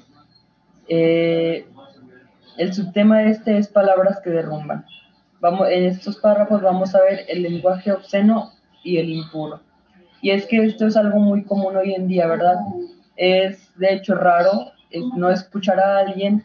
Eh, 0.89 1.67
el 2.61 2.75
subtema 2.75 3.21
de 3.21 3.31
este 3.31 3.57
es 3.57 3.69
palabras 3.69 4.21
que 4.23 4.29
derrumban. 4.29 4.85
Vamos, 5.41 5.67
en 5.71 5.85
estos 5.85 6.19
párrafos 6.19 6.61
vamos 6.61 6.95
a 6.95 7.01
ver 7.01 7.25
el 7.27 7.43
lenguaje 7.43 7.91
obsceno 7.91 8.53
y 8.85 8.99
el 8.99 9.09
impuro. 9.09 9.63
Y 10.21 10.29
es 10.29 10.45
que 10.45 10.63
esto 10.67 10.87
es 10.87 10.95
algo 10.95 11.21
muy 11.21 11.43
común 11.45 11.75
hoy 11.79 11.95
en 11.95 12.07
día, 12.07 12.27
¿verdad? 12.27 12.57
Es 13.17 13.73
de 13.79 13.95
hecho 13.95 14.15
raro 14.15 14.73
no 15.17 15.31
escuchar 15.31 15.81
a 15.81 16.01
alguien 16.01 16.45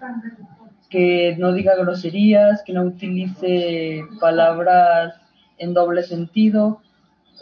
que 0.89 1.35
no 1.37 1.51
diga 1.51 1.75
groserías, 1.75 2.63
que 2.63 2.71
no 2.71 2.83
utilice 2.83 4.01
palabras 4.21 5.15
en 5.57 5.73
doble 5.73 6.01
sentido 6.01 6.79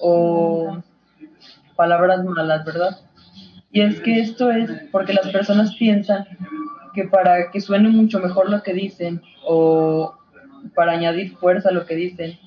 o 0.02 0.82
palabras 1.76 2.24
malas, 2.24 2.66
¿verdad? 2.66 2.98
Y 3.72 3.82
es 3.82 4.02
que 4.02 4.20
esto 4.20 4.50
es 4.50 4.68
porque 4.92 5.14
las 5.14 5.30
personas 5.30 5.76
piensan 5.76 6.26
que 6.94 7.06
para 7.06 7.52
que 7.52 7.62
suene 7.62 7.90
mucho 7.90 8.20
mejor 8.20 8.50
lo 8.50 8.64
que 8.64 8.74
dicen 8.74 9.22
o 9.46 10.16
para 10.76 10.94
añadir 10.94 11.36
fuerza 11.38 11.70
a 11.70 11.74
lo 11.74 11.86
que 11.86 11.96
dicen, 11.96 12.38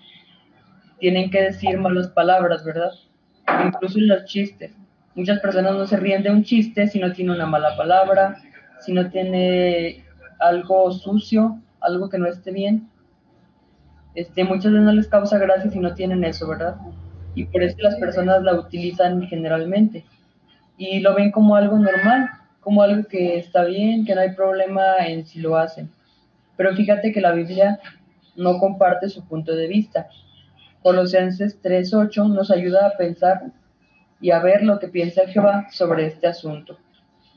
tienen 0.99 1.31
que 1.31 1.43
decir 1.43 1.79
malas 1.79 2.09
palabras, 2.09 2.65
¿verdad? 2.65 2.91
Incluso 3.65 3.99
en 3.99 4.09
los 4.09 4.25
chistes. 4.25 4.73
Muchas 5.15 5.41
personas 5.41 5.73
no 5.75 5.87
se 5.87 5.97
ríen 5.97 6.23
de 6.23 6.31
un 6.31 6.43
chiste 6.45 6.87
si 6.89 6.99
no 6.99 7.13
tiene 7.13 7.33
una 7.33 7.47
mala 7.47 7.77
palabra, 7.77 8.37
si 8.81 8.93
no 8.93 9.11
tiene 9.11 10.05
algo 10.39 10.91
sucio, 10.93 11.61
algo 11.81 12.09
que 12.09 12.19
no 12.19 12.27
esté 12.27 12.53
bien. 12.53 12.89
Este, 14.15 14.45
muchas 14.45 14.73
veces 14.73 14.85
no 14.85 14.93
les 14.93 15.09
causa 15.09 15.39
gracia 15.39 15.71
si 15.71 15.79
no 15.79 15.95
tienen 15.95 16.25
eso, 16.25 16.49
¿verdad? 16.49 16.77
Y 17.35 17.45
por 17.45 17.63
eso 17.63 17.77
las 17.81 17.97
personas 17.97 18.43
la 18.43 18.55
utilizan 18.55 19.23
generalmente. 19.27 20.05
Y 20.79 21.01
lo 21.01 21.15
ven 21.15 21.31
como 21.31 21.57
algo 21.57 21.79
normal, 21.79 22.31
como 22.67 22.83
algo 22.83 23.07
que 23.07 23.39
está 23.39 23.63
bien, 23.63 24.05
que 24.05 24.13
no 24.13 24.23
hay 24.23 24.33
problema 24.33 24.97
en 25.07 25.25
si 25.25 25.39
lo 25.39 25.57
hacen. 25.57 25.89
Pero 26.57 26.75
fíjate 26.75 27.13
que 27.13 27.21
la 27.21 27.31
Biblia 27.31 27.79
no 28.35 28.59
comparte 28.59 29.09
su 29.09 29.25
punto 29.25 29.55
de 29.55 29.69
vista. 29.69 30.09
Colosenses 30.83 31.63
3.8 31.63 32.29
nos 32.29 32.51
ayuda 32.51 32.89
a 32.89 32.97
pensar 32.97 33.53
y 34.21 34.33
a 34.33 34.41
ver 34.41 34.65
lo 34.65 34.81
que 34.81 34.89
piensa 34.89 35.29
Jehová 35.29 35.69
sobre 35.71 36.07
este 36.07 36.27
asunto. 36.27 36.77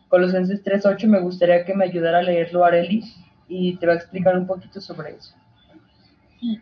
Colosenses 0.08 0.63
3.8 0.63 1.06
me 1.06 1.20
gustaría 1.20 1.63
que 1.63 1.76
me 1.76 1.86
ayudara 1.86 2.18
a 2.18 2.24
leerlo 2.24 2.65
Areli 2.65 3.04
y 3.48 3.78
te 3.78 3.86
va 3.86 3.94
a 3.94 3.98
explicar 3.98 4.36
un 4.36 4.48
poquito 4.48 4.82
sobre 4.82 5.12
eso. 5.12 5.36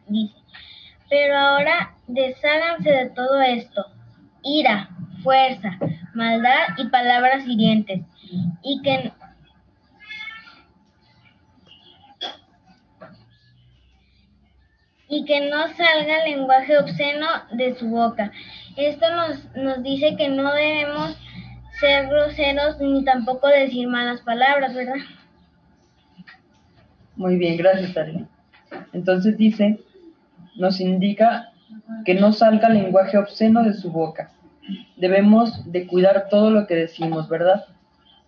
Dice, 0.10 0.36
pero 1.10 1.38
ahora 1.38 1.96
desháganse 2.06 2.92
de 2.92 3.10
todo 3.12 3.42
esto, 3.42 3.86
ira, 4.44 4.90
fuerza, 5.24 5.80
maldad 6.14 6.68
y 6.78 6.90
palabras 6.90 7.48
hirientes, 7.48 8.02
y 8.64 8.82
que 8.82 9.12
y 15.10 15.26
que 15.26 15.50
no 15.50 15.68
salga 15.70 16.26
lenguaje 16.26 16.78
obsceno 16.78 17.28
de 17.54 17.76
su 17.76 17.90
boca. 17.90 18.32
Esto 18.76 19.06
nos, 19.16 19.56
nos 19.56 19.82
dice 19.82 20.16
que 20.18 20.28
no 20.28 20.54
debemos 20.54 21.18
ser 21.80 22.08
groseros 22.08 22.80
ni 22.80 23.04
tampoco 23.06 23.48
decir 23.48 23.88
malas 23.88 24.22
palabras, 24.22 24.76
¿verdad? 24.76 24.98
Muy 27.16 27.38
bien, 27.38 27.58
gracias, 27.58 27.96
Ari. 27.96 28.26
Entonces 28.94 29.38
dice, 29.38 29.80
nos 30.56 30.80
indica 30.82 31.52
que 32.06 32.14
no 32.14 32.34
salga 32.34 32.70
lenguaje 32.70 33.18
obsceno 33.18 33.64
de 33.64 33.74
su 33.74 33.92
boca. 33.92 34.32
Debemos 34.98 35.72
de 35.72 35.88
cuidar 35.88 36.28
todo 36.30 36.52
lo 36.52 36.68
que 36.68 36.76
decimos, 36.76 37.30
¿verdad? 37.30 37.66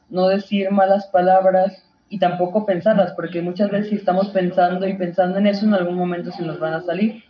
No 0.09 0.27
decir 0.27 0.71
malas 0.71 1.07
palabras, 1.07 1.83
y 2.09 2.17
tampoco 2.17 2.65
pensarlas, 2.65 3.13
porque 3.13 3.41
muchas 3.41 3.69
veces 3.69 3.89
si 3.89 3.95
estamos 3.95 4.29
pensando 4.29 4.87
y 4.87 4.97
pensando 4.97 5.37
en 5.37 5.47
eso, 5.47 5.65
en 5.65 5.75
algún 5.75 5.95
momento 5.95 6.31
se 6.31 6.41
nos 6.41 6.59
van 6.59 6.73
a 6.73 6.81
salir. 6.81 7.23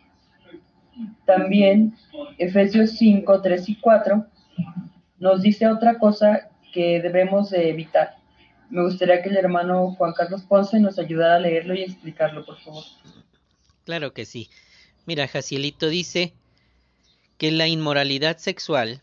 También 1.25 1.95
Efesios 2.37 2.91
5, 2.91 3.41
3 3.41 3.69
y 3.69 3.75
4 3.75 4.25
nos 5.19 5.41
dice 5.41 5.67
otra 5.67 5.99
cosa 5.99 6.49
que 6.73 7.01
debemos 7.01 7.49
de 7.49 7.69
evitar. 7.69 8.15
Me 8.69 8.83
gustaría 8.83 9.21
que 9.21 9.29
el 9.29 9.37
hermano 9.37 9.95
Juan 9.95 10.13
Carlos 10.13 10.43
Ponce 10.43 10.79
nos 10.79 10.97
ayudara 10.97 11.35
a 11.35 11.39
leerlo 11.39 11.73
y 11.75 11.83
explicarlo, 11.83 12.45
por 12.45 12.57
favor. 12.59 12.83
Claro 13.83 14.13
que 14.13 14.25
sí. 14.25 14.49
Mira, 15.05 15.27
Jacielito 15.27 15.87
dice 15.89 16.33
que 17.37 17.51
la 17.51 17.67
inmoralidad 17.67 18.37
sexual, 18.37 19.01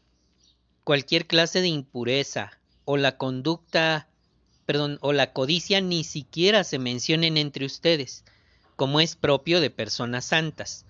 cualquier 0.85 1.27
clase 1.27 1.61
de 1.61 1.69
impureza 1.69 2.53
o 2.87 2.97
la 2.97 3.19
conducta 3.19 4.09
perdón, 4.67 4.99
o 5.01 5.13
la 5.13 5.33
codicia 5.33 5.81
ni 5.81 6.03
siquiera 6.03 6.65
se 6.65 6.79
mencionen 6.79 7.37
entre 7.37 7.65
ustedes, 7.65 8.25
como 8.75 9.01
es 9.01 9.15
propio 9.15 9.61
de 9.61 9.71
personas 9.71 10.27
santas, 10.27 10.85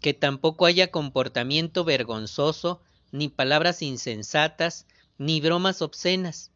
que 0.00 0.12
tampoco 0.12 0.66
haya 0.66 0.90
comportamiento 0.90 1.84
vergonzoso, 1.84 2.82
ni 3.12 3.28
palabras 3.28 3.80
insensatas, 3.80 4.86
ni 5.18 5.40
bromas 5.40 5.82
obscenas, 5.82 6.50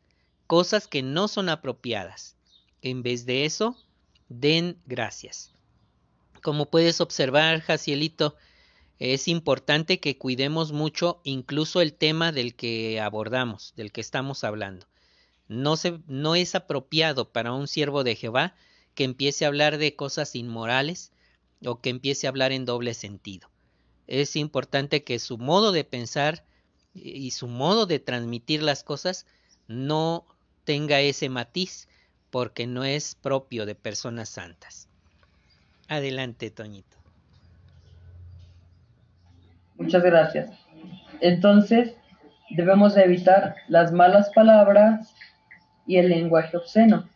cosas 0.49 0.89
que 0.89 1.03
no 1.03 1.29
son 1.29 1.49
apropiadas. 1.49 2.35
En 2.83 3.03
vez 3.03 3.27
de 3.27 3.45
eso, 3.45 3.77
den 4.29 4.77
gracias. 4.87 5.53
Como 6.43 6.67
puedes 6.67 7.01
observar, 7.01 7.61
Jacielito, 7.61 8.35
es 8.99 9.29
importante 9.29 10.01
que 10.01 10.17
cuidemos 10.17 10.73
mucho 10.73 11.21
incluso 11.23 11.81
el 11.81 11.93
tema 11.93 12.33
del 12.33 12.55
que 12.55 13.01
abordamos, 13.01 13.75
del 13.77 13.93
que 13.93 14.01
estamos 14.01 14.43
hablando. 14.45 14.87
No, 15.49 15.77
se, 15.77 16.01
no 16.07 16.35
es 16.35 16.55
apropiado 16.55 17.31
para 17.31 17.53
un 17.53 17.69
siervo 17.69 18.05
de 18.05 18.17
Jehová 18.17 18.55
que 18.95 19.05
empiece 19.05 19.45
a 19.45 19.49
hablar 19.49 19.79
de 19.79 19.95
cosas 19.95 20.35
inmorales 20.35 21.13
o 21.65 21.81
que 21.81 21.91
empiece 21.91 22.27
a 22.27 22.31
hablar 22.31 22.53
en 22.53 22.65
doble 22.65 22.95
sentido. 22.95 23.49
Es 24.07 24.37
importante 24.37 25.05
que 25.05 25.19
su 25.19 25.37
modo 25.37 25.73
de 25.73 25.85
pensar 25.85 26.45
y 26.95 27.33
su 27.33 27.49
modo 27.49 27.87
de 27.87 27.99
transmitir 27.99 28.63
las 28.63 28.83
cosas 28.83 29.27
no 29.69 30.25
tenga 30.65 31.01
ese 31.01 31.29
matiz 31.29 31.89
porque 32.31 32.67
no 32.67 32.85
es 32.85 33.15
propio 33.15 33.67
de 33.67 33.75
personas 33.75 34.31
santas. 34.31 34.89
Adelante, 35.89 36.51
Toñito. 36.51 36.96
Muchas 39.79 40.03
gracias. 40.03 40.51
Entonces, 41.21 41.97
debemos 42.51 42.97
evitar 42.97 43.57
las 43.69 43.93
malas 43.93 44.31
palabras, 44.35 45.15
y 45.87 45.97
el 45.97 46.09
lenguaje 46.09 46.57
obsceno. 46.57 47.09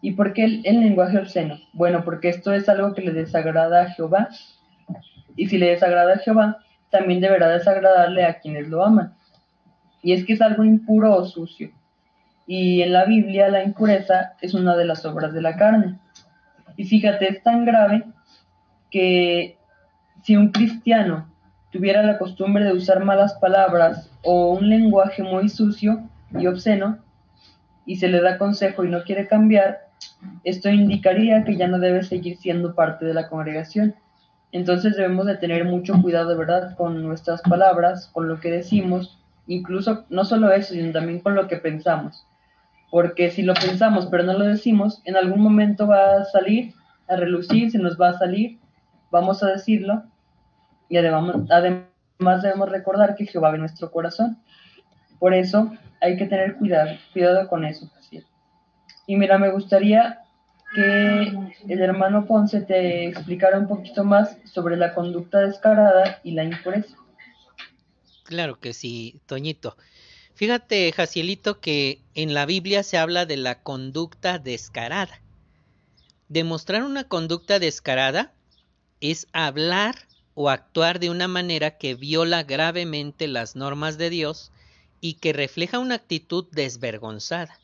¿Y 0.00 0.12
por 0.12 0.32
qué 0.32 0.44
el, 0.44 0.80
lenguaje 0.80 1.18
obsceno? 1.18 1.58
Bueno, 1.72 2.04
porque 2.04 2.28
esto 2.28 2.52
es 2.52 2.68
algo 2.68 2.94
que 2.94 3.02
le 3.02 3.12
desagrada 3.12 3.82
a 3.82 3.90
Jehová. 3.90 4.28
Y 5.36 5.48
si 5.48 5.58
le 5.58 5.70
desagrada 5.70 6.14
a 6.14 6.18
Jehová, 6.18 6.58
también 6.90 7.20
deberá 7.20 7.48
desagradarle 7.48 8.24
a 8.24 8.38
quienes 8.38 8.68
lo 8.68 8.84
aman. 8.84 9.14
Y 10.02 10.12
es 10.12 10.24
que 10.24 10.34
es 10.34 10.42
algo 10.42 10.64
impuro 10.64 11.16
o 11.16 11.24
sucio. 11.24 11.70
Y 12.46 12.82
en 12.82 12.92
la 12.92 13.06
Biblia 13.06 13.48
la 13.48 13.64
impureza 13.64 14.34
es 14.40 14.54
una 14.54 14.76
de 14.76 14.84
las 14.84 15.04
obras 15.04 15.32
de 15.32 15.42
la 15.42 15.56
carne. 15.56 15.98
Y 16.76 16.84
fíjate, 16.84 17.30
es 17.30 17.42
tan 17.42 17.64
grave 17.64 18.04
que 18.90 19.56
si 20.22 20.36
un 20.36 20.50
cristiano 20.50 21.33
tuviera 21.74 22.04
la 22.04 22.18
costumbre 22.18 22.62
de 22.62 22.72
usar 22.72 23.04
malas 23.04 23.34
palabras 23.34 24.08
o 24.22 24.52
un 24.52 24.68
lenguaje 24.68 25.24
muy 25.24 25.48
sucio 25.48 26.08
y 26.30 26.46
obsceno, 26.46 26.98
y 27.84 27.96
se 27.96 28.06
le 28.06 28.20
da 28.20 28.38
consejo 28.38 28.84
y 28.84 28.88
no 28.88 29.02
quiere 29.02 29.26
cambiar, 29.26 29.88
esto 30.44 30.68
indicaría 30.68 31.42
que 31.42 31.56
ya 31.56 31.66
no 31.66 31.80
debe 31.80 32.04
seguir 32.04 32.36
siendo 32.36 32.76
parte 32.76 33.04
de 33.04 33.12
la 33.12 33.28
congregación. 33.28 33.96
Entonces 34.52 34.94
debemos 34.94 35.26
de 35.26 35.36
tener 35.36 35.64
mucho 35.64 36.00
cuidado 36.00 36.38
verdad 36.38 36.76
con 36.76 37.02
nuestras 37.02 37.42
palabras, 37.42 38.08
con 38.12 38.28
lo 38.28 38.38
que 38.38 38.52
decimos, 38.52 39.18
incluso 39.48 40.04
no 40.10 40.24
solo 40.24 40.52
eso, 40.52 40.74
sino 40.74 40.92
también 40.92 41.18
con 41.18 41.34
lo 41.34 41.48
que 41.48 41.56
pensamos. 41.56 42.24
Porque 42.88 43.32
si 43.32 43.42
lo 43.42 43.54
pensamos 43.54 44.06
pero 44.06 44.22
no 44.22 44.34
lo 44.34 44.44
decimos, 44.44 45.02
en 45.06 45.16
algún 45.16 45.40
momento 45.40 45.88
va 45.88 46.18
a 46.18 46.24
salir, 46.26 46.72
a 47.08 47.16
relucir, 47.16 47.72
se 47.72 47.78
nos 47.78 48.00
va 48.00 48.10
a 48.10 48.18
salir, 48.18 48.60
vamos 49.10 49.42
a 49.42 49.48
decirlo, 49.48 50.04
y 50.88 50.96
además, 50.96 51.36
además 51.50 52.42
debemos 52.42 52.68
recordar 52.68 53.14
que 53.16 53.26
Jehová 53.26 53.50
ve 53.50 53.58
nuestro 53.58 53.90
corazón. 53.90 54.38
Por 55.18 55.34
eso 55.34 55.72
hay 56.00 56.16
que 56.16 56.26
tener 56.26 56.56
cuidado, 56.56 56.90
cuidado 57.12 57.48
con 57.48 57.64
eso. 57.64 57.90
Y 59.06 59.16
mira, 59.16 59.38
me 59.38 59.50
gustaría 59.50 60.20
que 60.74 61.32
el 61.68 61.80
hermano 61.80 62.26
Ponce 62.26 62.62
te 62.62 63.06
explicara 63.06 63.58
un 63.58 63.68
poquito 63.68 64.04
más 64.04 64.38
sobre 64.44 64.76
la 64.76 64.94
conducta 64.94 65.40
descarada 65.40 66.20
y 66.24 66.32
la 66.32 66.44
impureza. 66.44 66.96
Claro 68.24 68.58
que 68.58 68.72
sí, 68.72 69.20
Toñito. 69.26 69.76
Fíjate, 70.34 70.90
Jacielito, 70.90 71.60
que 71.60 72.02
en 72.14 72.34
la 72.34 72.44
Biblia 72.44 72.82
se 72.82 72.98
habla 72.98 73.24
de 73.24 73.36
la 73.36 73.62
conducta 73.62 74.38
descarada. 74.38 75.20
Demostrar 76.28 76.82
una 76.82 77.04
conducta 77.04 77.58
descarada 77.58 78.32
es 79.00 79.28
hablar 79.32 79.94
o 80.34 80.50
actuar 80.50 80.98
de 80.98 81.10
una 81.10 81.28
manera 81.28 81.78
que 81.78 81.94
viola 81.94 82.42
gravemente 82.42 83.28
las 83.28 83.56
normas 83.56 83.98
de 83.98 84.10
Dios 84.10 84.50
y 85.00 85.14
que 85.14 85.32
refleja 85.32 85.78
una 85.78 85.96
actitud 85.96 86.46
desvergonzada. 86.50 87.58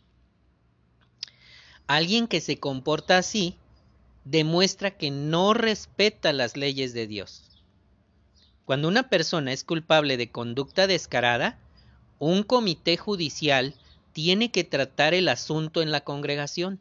Alguien 1.87 2.29
que 2.29 2.41
se 2.41 2.59
comporta 2.59 3.19
así 3.19 3.57
demuestra 4.25 4.93
que 4.93 5.11
no 5.11 5.55
respeta 5.55 6.33
las 6.33 6.57
leyes 6.57 6.93
de 6.93 7.07
Dios. 7.07 7.43
Cuando 8.65 8.87
una 8.87 9.09
persona 9.09 9.53
es 9.53 9.65
culpable 9.65 10.17
de 10.17 10.31
conducta 10.31 10.87
descarada, 10.87 11.59
un 12.21 12.43
comité 12.43 12.97
judicial 12.97 13.75
tiene 14.13 14.53
que 14.53 14.63
tratar 14.63 15.15
el 15.15 15.29
asunto 15.29 15.83
en 15.83 15.91
la 15.91 16.03
congregación. 16.03 16.79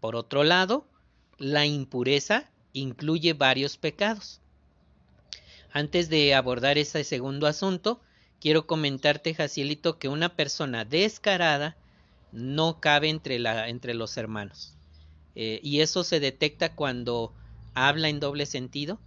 Por 0.00 0.14
otro 0.14 0.44
lado, 0.44 0.86
la 1.38 1.66
impureza 1.66 2.50
incluye 2.72 3.32
varios 3.32 3.78
pecados. 3.78 4.41
Antes 5.72 6.10
de 6.10 6.34
abordar 6.34 6.76
ese 6.76 7.02
segundo 7.02 7.46
asunto, 7.46 8.00
quiero 8.40 8.66
comentarte, 8.66 9.34
Jacielito, 9.34 9.98
que 9.98 10.08
una 10.08 10.36
persona 10.36 10.84
descarada 10.84 11.76
no 12.30 12.78
cabe 12.80 13.08
entre, 13.08 13.38
la, 13.38 13.68
entre 13.68 13.94
los 13.94 14.16
hermanos. 14.18 14.74
Eh, 15.34 15.60
y 15.62 15.80
eso 15.80 16.04
se 16.04 16.20
detecta 16.20 16.74
cuando 16.74 17.32
habla 17.72 18.10
en 18.10 18.20
doble 18.20 18.44
sentido, 18.44 19.00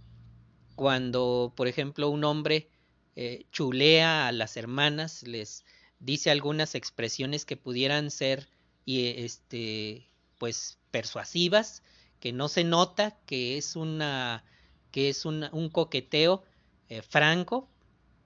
cuando, 0.74 1.52
por 1.56 1.68
ejemplo, 1.68 2.10
un 2.10 2.24
hombre 2.24 2.68
eh, 3.14 3.46
chulea 3.52 4.26
a 4.26 4.32
las 4.32 4.56
hermanas, 4.56 5.22
les 5.22 5.64
dice 6.00 6.30
algunas 6.30 6.74
expresiones 6.74 7.44
que 7.44 7.56
pudieran 7.56 8.10
ser 8.10 8.48
y 8.84 9.06
este 9.06 10.08
pues 10.38 10.78
persuasivas, 10.90 11.82
que 12.20 12.32
no 12.32 12.48
se 12.48 12.64
nota 12.64 13.16
que 13.24 13.56
es 13.56 13.76
una 13.76 14.44
que 14.90 15.08
es 15.08 15.24
un 15.24 15.70
coqueteo 15.72 16.42
eh, 16.88 17.02
franco, 17.02 17.68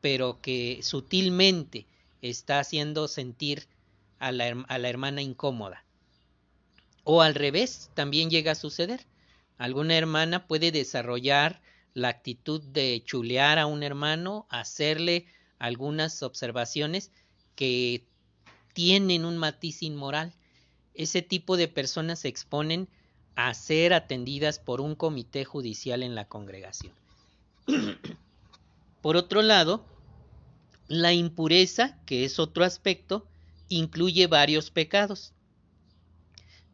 pero 0.01 0.40
que 0.40 0.81
sutilmente 0.83 1.87
está 2.23 2.59
haciendo 2.59 3.09
sentir 3.09 3.66
a 4.18 4.33
la, 4.33 4.64
a 4.68 4.79
la 4.79 4.88
hermana 4.88 5.23
incómoda. 5.23 5.85
O 7.05 7.23
al 7.23 7.35
revés, 7.35 7.90
también 7.94 8.31
llega 8.31 8.53
a 8.53 8.57
suceder. 8.57 9.07
Alguna 9.59 9.96
hermana 9.96 10.46
puede 10.46 10.73
desarrollar 10.73 11.61
la 11.94 12.09
actitud 12.09 12.62
de 12.62 13.03
chulear 13.05 13.59
a 13.59 13.66
un 13.66 13.83
hermano, 13.83 14.46
hacerle 14.49 15.27
algunas 15.59 16.23
observaciones 16.23 17.11
que 17.57 18.05
tienen 18.73 19.25
un 19.25 19.37
matiz 19.37 19.83
inmoral. 19.83 20.33
Ese 20.94 21.23
tipo 21.23 21.57
de 21.57 21.68
personas 21.68 22.20
se 22.20 22.29
exponen 22.29 22.88
a 23.35 23.53
ser 23.55 23.92
atendidas 23.92 24.59
por 24.59 24.81
un 24.81 24.94
comité 24.94 25.44
judicial 25.44 26.03
en 26.03 26.14
la 26.14 26.27
congregación. 26.27 26.92
por 29.00 29.16
otro 29.16 29.42
lado, 29.42 29.86
la 30.88 31.12
impureza, 31.12 31.98
que 32.04 32.24
es 32.24 32.38
otro 32.38 32.64
aspecto, 32.64 33.26
incluye 33.68 34.26
varios 34.26 34.70
pecados. 34.70 35.32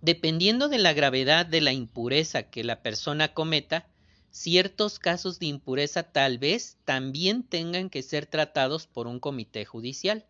Dependiendo 0.01 0.69
de 0.69 0.79
la 0.79 0.93
gravedad 0.93 1.47
de 1.47 1.61
la 1.61 1.73
impureza 1.73 2.45
que 2.45 2.65
la 2.65 2.83
persona 2.83 3.35
cometa, 3.35 3.89
ciertos 4.31 4.99
casos 4.99 5.39
de 5.39 5.47
impureza 5.47 6.03
tal 6.03 6.39
vez 6.39 6.79
también 6.85 7.43
tengan 7.43 7.91
que 7.91 8.03
ser 8.03 8.27
tratados 8.27 8.87
por 8.87 9.07
un 9.07 9.21
comité 9.21 9.65
judicial. 9.65 10.27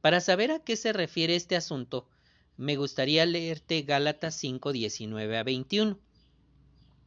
Para 0.00 0.20
saber 0.20 0.50
a 0.50 0.58
qué 0.60 0.76
se 0.76 0.92
refiere 0.92 1.34
este 1.34 1.56
asunto, 1.56 2.08
me 2.56 2.76
gustaría 2.76 3.24
leerte 3.26 3.82
Gálatas 3.82 4.34
5, 4.36 4.72
19 4.72 5.38
a 5.38 5.42
21. 5.42 5.98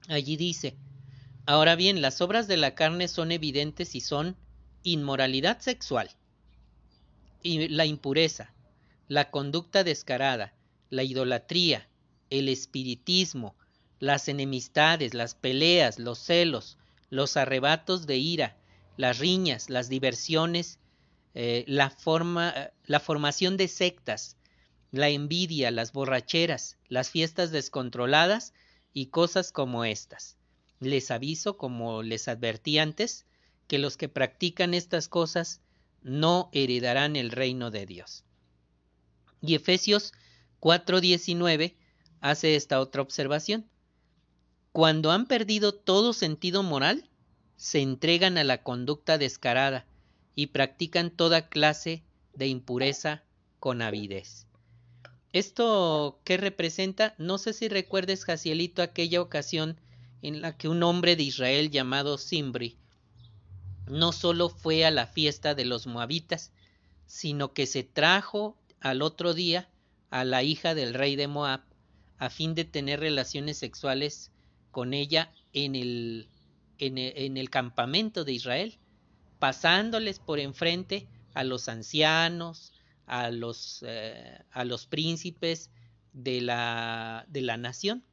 Allí 0.08 0.38
dice, 0.38 0.76
Ahora 1.48 1.76
bien, 1.76 2.02
las 2.02 2.22
obras 2.22 2.48
de 2.48 2.58
la 2.58 2.74
carne 2.74 3.08
son 3.08 3.32
evidentes 3.32 3.94
y 3.94 4.02
son 4.02 4.36
inmoralidad 4.82 5.60
sexual, 5.60 6.10
y 7.44 7.68
la 7.68 7.86
impureza, 7.86 8.54
la 9.08 9.30
conducta 9.30 9.84
descarada, 9.84 10.56
la 10.90 11.04
idolatría, 11.04 11.88
el 12.32 12.50
espiritismo, 12.50 13.56
las 14.00 14.28
enemistades, 14.28 15.14
las 15.14 15.36
peleas, 15.36 16.00
los 16.00 16.18
celos, 16.18 16.80
los 17.12 17.38
arrebatos 17.38 18.08
de 18.08 18.18
ira, 18.18 18.58
las 18.98 19.20
riñas, 19.20 19.70
las 19.70 19.88
diversiones, 19.88 20.80
eh, 21.36 21.64
la, 21.68 21.96
la 22.86 23.00
formación 23.00 23.58
de 23.58 23.68
sectas, 23.68 24.38
la 24.92 25.10
envidia, 25.10 25.70
las 25.70 25.92
borracheras, 25.92 26.78
las 26.88 27.12
fiestas 27.12 27.52
descontroladas 27.52 28.54
y 28.94 29.08
cosas 29.08 29.52
como 29.52 29.86
estas. 29.86 30.38
Les 30.86 31.10
aviso, 31.10 31.58
como 31.58 32.04
les 32.04 32.28
advertí 32.28 32.78
antes, 32.78 33.26
que 33.68 33.80
los 33.80 33.98
que 33.98 34.08
practican 34.08 34.76
estas 34.76 35.08
cosas 35.08 35.62
no 36.04 36.50
heredarán 36.52 37.16
el 37.16 37.32
reino 37.32 37.72
de 37.72 37.88
Dios. 37.88 38.24
Y 39.42 39.56
Efesios 39.56 40.14
4:19 40.60 41.76
hace 42.22 42.56
esta 42.56 42.80
otra 42.80 43.02
observación. 43.02 43.68
Cuando 44.72 45.12
han 45.12 45.26
perdido 45.26 45.74
todo 45.74 46.14
sentido 46.14 46.62
moral, 46.62 47.10
se 47.56 47.82
entregan 47.82 48.38
a 48.38 48.44
la 48.44 48.62
conducta 48.62 49.18
descarada, 49.18 49.88
y 50.36 50.48
practican 50.48 51.10
toda 51.10 51.48
clase 51.48 52.04
de 52.34 52.48
impureza 52.48 53.24
con 53.60 53.82
avidez. 53.82 54.46
¿Esto 55.34 56.22
qué 56.24 56.38
representa? 56.38 57.16
No 57.18 57.38
sé 57.38 57.54
si 57.54 57.70
recuerdes, 57.70 58.26
Jacielito, 58.26 58.82
aquella 58.82 59.22
ocasión 59.22 59.80
en 60.28 60.42
la 60.42 60.58
que 60.58 60.68
un 60.68 60.82
hombre 60.84 61.16
de 61.16 61.24
Israel 61.24 61.70
llamado 61.70 62.18
Simbri 62.18 62.78
no 63.88 64.12
solo 64.12 64.50
fue 64.50 64.86
a 64.86 64.92
la 64.92 65.06
fiesta 65.06 65.54
de 65.54 65.66
los 65.66 65.86
moabitas, 65.86 66.52
sino 67.06 67.54
que 67.54 67.68
se 67.68 67.84
trajo 67.84 68.58
al 68.80 69.02
otro 69.02 69.34
día 69.34 69.70
a 70.10 70.24
la 70.24 70.42
hija 70.42 70.74
del 70.74 70.94
rey 70.94 71.16
de 71.16 71.28
Moab 71.28 71.62
a 72.18 72.30
fin 72.30 72.56
de 72.56 72.66
tener 72.66 73.00
relaciones 73.02 73.58
sexuales 73.58 74.32
con 74.72 74.94
ella 74.94 75.32
en 75.54 75.76
el, 75.76 76.28
en 76.80 76.98
en 76.98 77.38
el 77.38 77.50
campamento 77.50 78.24
de 78.24 78.34
Israel 78.34 78.80
pasándoles 79.40 80.20
por 80.20 80.40
enfrente 80.40 81.08
a 81.34 81.44
los 81.44 81.68
ancianos, 81.68 82.74
a 83.06 83.30
los, 83.30 83.84
eh, 83.86 84.40
a 84.52 84.66
los 84.66 84.88
príncipes 84.88 85.70
de 86.14 86.42
la, 86.42 87.26
de 87.28 87.42
la 87.42 87.58
nación. 87.58 88.04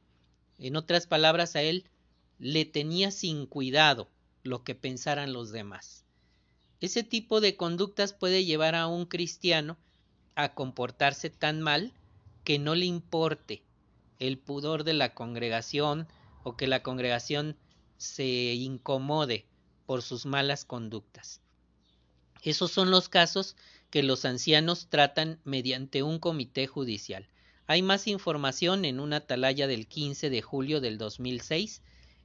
En 0.59 0.75
otras 0.75 1.07
palabras, 1.07 1.55
a 1.55 1.61
él 1.61 1.85
le 2.39 2.65
tenía 2.65 3.11
sin 3.11 3.45
cuidado 3.45 4.09
lo 4.43 4.63
que 4.63 4.75
pensaran 4.75 5.33
los 5.33 5.51
demás. 5.51 6.03
Ese 6.81 7.03
tipo 7.03 7.39
de 7.39 7.55
conductas 7.55 8.13
puede 8.13 8.45
llevar 8.45 8.75
a 8.75 8.87
un 8.87 9.05
cristiano 9.05 9.77
a 10.35 10.53
comportarse 10.53 11.29
tan 11.29 11.61
mal 11.61 11.93
que 12.43 12.59
no 12.59 12.75
le 12.75 12.85
importe 12.85 13.63
el 14.19 14.37
pudor 14.37 14.83
de 14.83 14.93
la 14.93 15.13
congregación 15.13 16.07
o 16.43 16.57
que 16.57 16.67
la 16.67 16.83
congregación 16.83 17.55
se 17.97 18.53
incomode 18.53 19.45
por 19.85 20.01
sus 20.01 20.25
malas 20.25 20.65
conductas. 20.65 21.41
Esos 22.41 22.71
son 22.71 22.91
los 22.91 23.07
casos 23.07 23.55
que 23.89 24.03
los 24.03 24.25
ancianos 24.25 24.87
tratan 24.89 25.39
mediante 25.45 26.03
un 26.03 26.19
comité 26.19 26.67
judicial. 26.67 27.29
Hay 27.67 27.81
más 27.81 28.07
información 28.07 28.83
en 28.83 28.99
una 28.99 29.17
atalaya 29.17 29.67
del 29.67 29.87
15 29.87 30.29
de 30.29 30.41
julio 30.41 30.81
del 30.81 30.97
2006. 30.97 31.81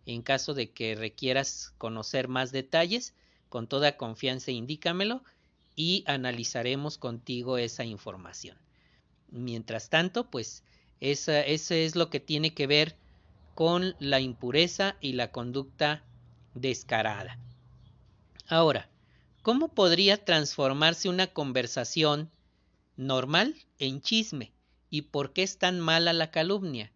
En 0.09 0.23
caso 0.23 0.55
de 0.55 0.71
que 0.71 0.95
requieras 0.95 1.75
conocer 1.77 2.29
más 2.29 2.51
detalles, 2.51 3.13
con 3.51 3.67
toda 3.67 3.99
confianza 3.99 4.51
indícamelo 4.51 5.23
y 5.77 6.03
analizaremos 6.07 6.97
contigo 6.97 7.59
esa 7.59 7.85
información. 7.85 8.57
Mientras 9.31 9.91
tanto, 9.91 10.31
pues 10.31 10.65
eso 11.01 11.33
es 11.35 11.95
lo 11.95 12.09
que 12.09 12.21
tiene 12.21 12.55
que 12.55 12.67
ver 12.67 12.97
con 13.55 13.97
la 13.99 14.19
impureza 14.19 14.97
y 15.03 15.13
la 15.13 15.31
conducta 15.31 16.03
descarada. 16.55 17.39
Ahora, 18.47 18.89
¿cómo 19.43 19.69
podría 19.69 20.25
transformarse 20.25 21.11
una 21.11 21.27
conversación 21.27 22.31
normal 22.97 23.57
en 23.79 24.01
chisme? 24.01 24.53
¿Y 24.89 25.03
por 25.03 25.35
qué 25.35 25.43
es 25.43 25.59
tan 25.59 25.81
mala 25.81 26.15
la 26.15 26.31
calumnia? 26.31 26.93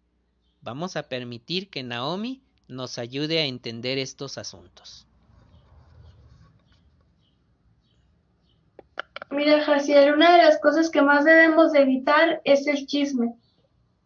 Vamos 0.61 0.95
a 0.95 1.09
permitir 1.09 1.69
que 1.69 1.83
Naomi 1.83 2.41
nos 2.73 2.97
ayude 2.97 3.39
a 3.39 3.45
entender 3.45 3.97
estos 3.97 4.37
asuntos. 4.37 5.07
Mira, 9.33 9.61
Jaciel, 9.63 10.13
una 10.13 10.37
de 10.37 10.43
las 10.43 10.59
cosas 10.59 10.89
que 10.91 11.01
más 11.01 11.25
debemos 11.25 11.73
evitar 11.73 12.41
es 12.43 12.67
el 12.67 12.85
chisme. 12.85 13.33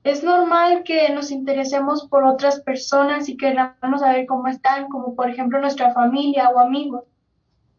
Es 0.03 0.23
normal 0.23 0.83
que 0.83 1.09
nos 1.09 1.31
interesemos 1.31 2.07
por 2.07 2.23
otras 2.23 2.61
personas 2.61 3.27
y 3.27 3.35
queramos 3.35 3.99
saber 3.99 4.25
cómo 4.25 4.47
están, 4.47 4.87
como 4.87 5.15
por 5.15 5.29
ejemplo 5.29 5.59
nuestra 5.59 5.93
familia 5.93 6.49
o 6.49 6.59
amigos. 6.59 7.03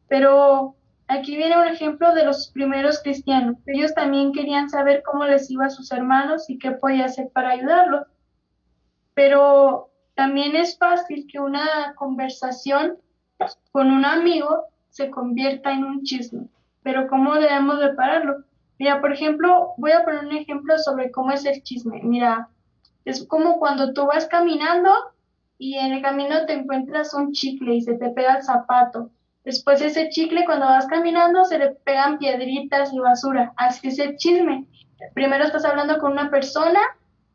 Pero 0.09 0.77
aquí 1.07 1.37
viene 1.37 1.59
un 1.59 1.69
ejemplo 1.69 2.15
de 2.15 2.25
los 2.25 2.49
primeros 2.49 3.03
cristianos. 3.03 3.57
Ellos 3.65 3.95
también 3.95 4.33
querían 4.33 4.69
saber 4.69 5.03
cómo 5.03 5.25
les 5.25 5.51
iba 5.51 5.65
a 5.65 5.71
sus 5.71 5.91
hermanos 5.91 6.51
y 6.51 6.59
qué 6.59 6.73
podía 6.73 7.07
hacer 7.07 7.31
para 7.33 7.51
ayudarlos. 7.51 8.07
Pero 9.15 9.88
también 10.19 10.57
es 10.57 10.77
fácil 10.77 11.29
que 11.31 11.39
una 11.39 11.95
conversación 11.95 12.97
con 13.71 13.93
un 13.93 14.05
amigo 14.05 14.65
se 14.91 15.11
convierta 15.11 15.71
en 15.71 15.85
un 15.85 16.03
chisme. 16.03 16.49
Pero 16.83 17.07
¿cómo 17.07 17.35
debemos 17.35 17.79
de 17.79 17.95
pararlo? 17.95 18.43
Mira, 18.81 19.01
por 19.01 19.13
ejemplo, 19.13 19.75
voy 19.77 19.93
a 19.93 20.05
poner 20.05 20.25
un 20.25 20.33
ejemplo 20.33 20.77
sobre 20.79 21.13
cómo 21.13 21.31
es 21.31 21.45
el 21.45 21.63
chisme. 21.63 22.01
Mira, 22.03 22.49
es 23.05 23.25
como 23.29 23.61
cuando 23.61 23.93
tú 23.93 24.07
vas 24.07 24.27
caminando 24.27 24.91
y 25.57 25.77
en 25.77 25.93
el 25.93 26.03
camino 26.03 26.47
te 26.47 26.55
encuentras 26.55 27.15
un 27.15 27.31
chicle 27.31 27.77
y 27.77 27.83
se 27.83 27.95
te 27.95 28.11
pega 28.11 28.39
el 28.39 28.43
zapato. 28.43 29.13
Después 29.45 29.81
ese 29.81 30.09
chicle 30.09 30.45
cuando 30.47 30.67
vas 30.67 30.89
caminando 30.89 31.45
se 31.45 31.61
le 31.61 31.71
pegan 31.85 32.19
piedritas 32.19 32.93
y 32.93 32.99
basura. 32.99 33.53
Así 33.57 33.87
es 33.87 34.01
el 34.01 34.17
chisme. 34.17 34.67
Primero 35.15 35.45
estás 35.45 35.65
hablando 35.65 36.01
con 36.01 36.11
una 36.11 36.29
persona 36.29 36.81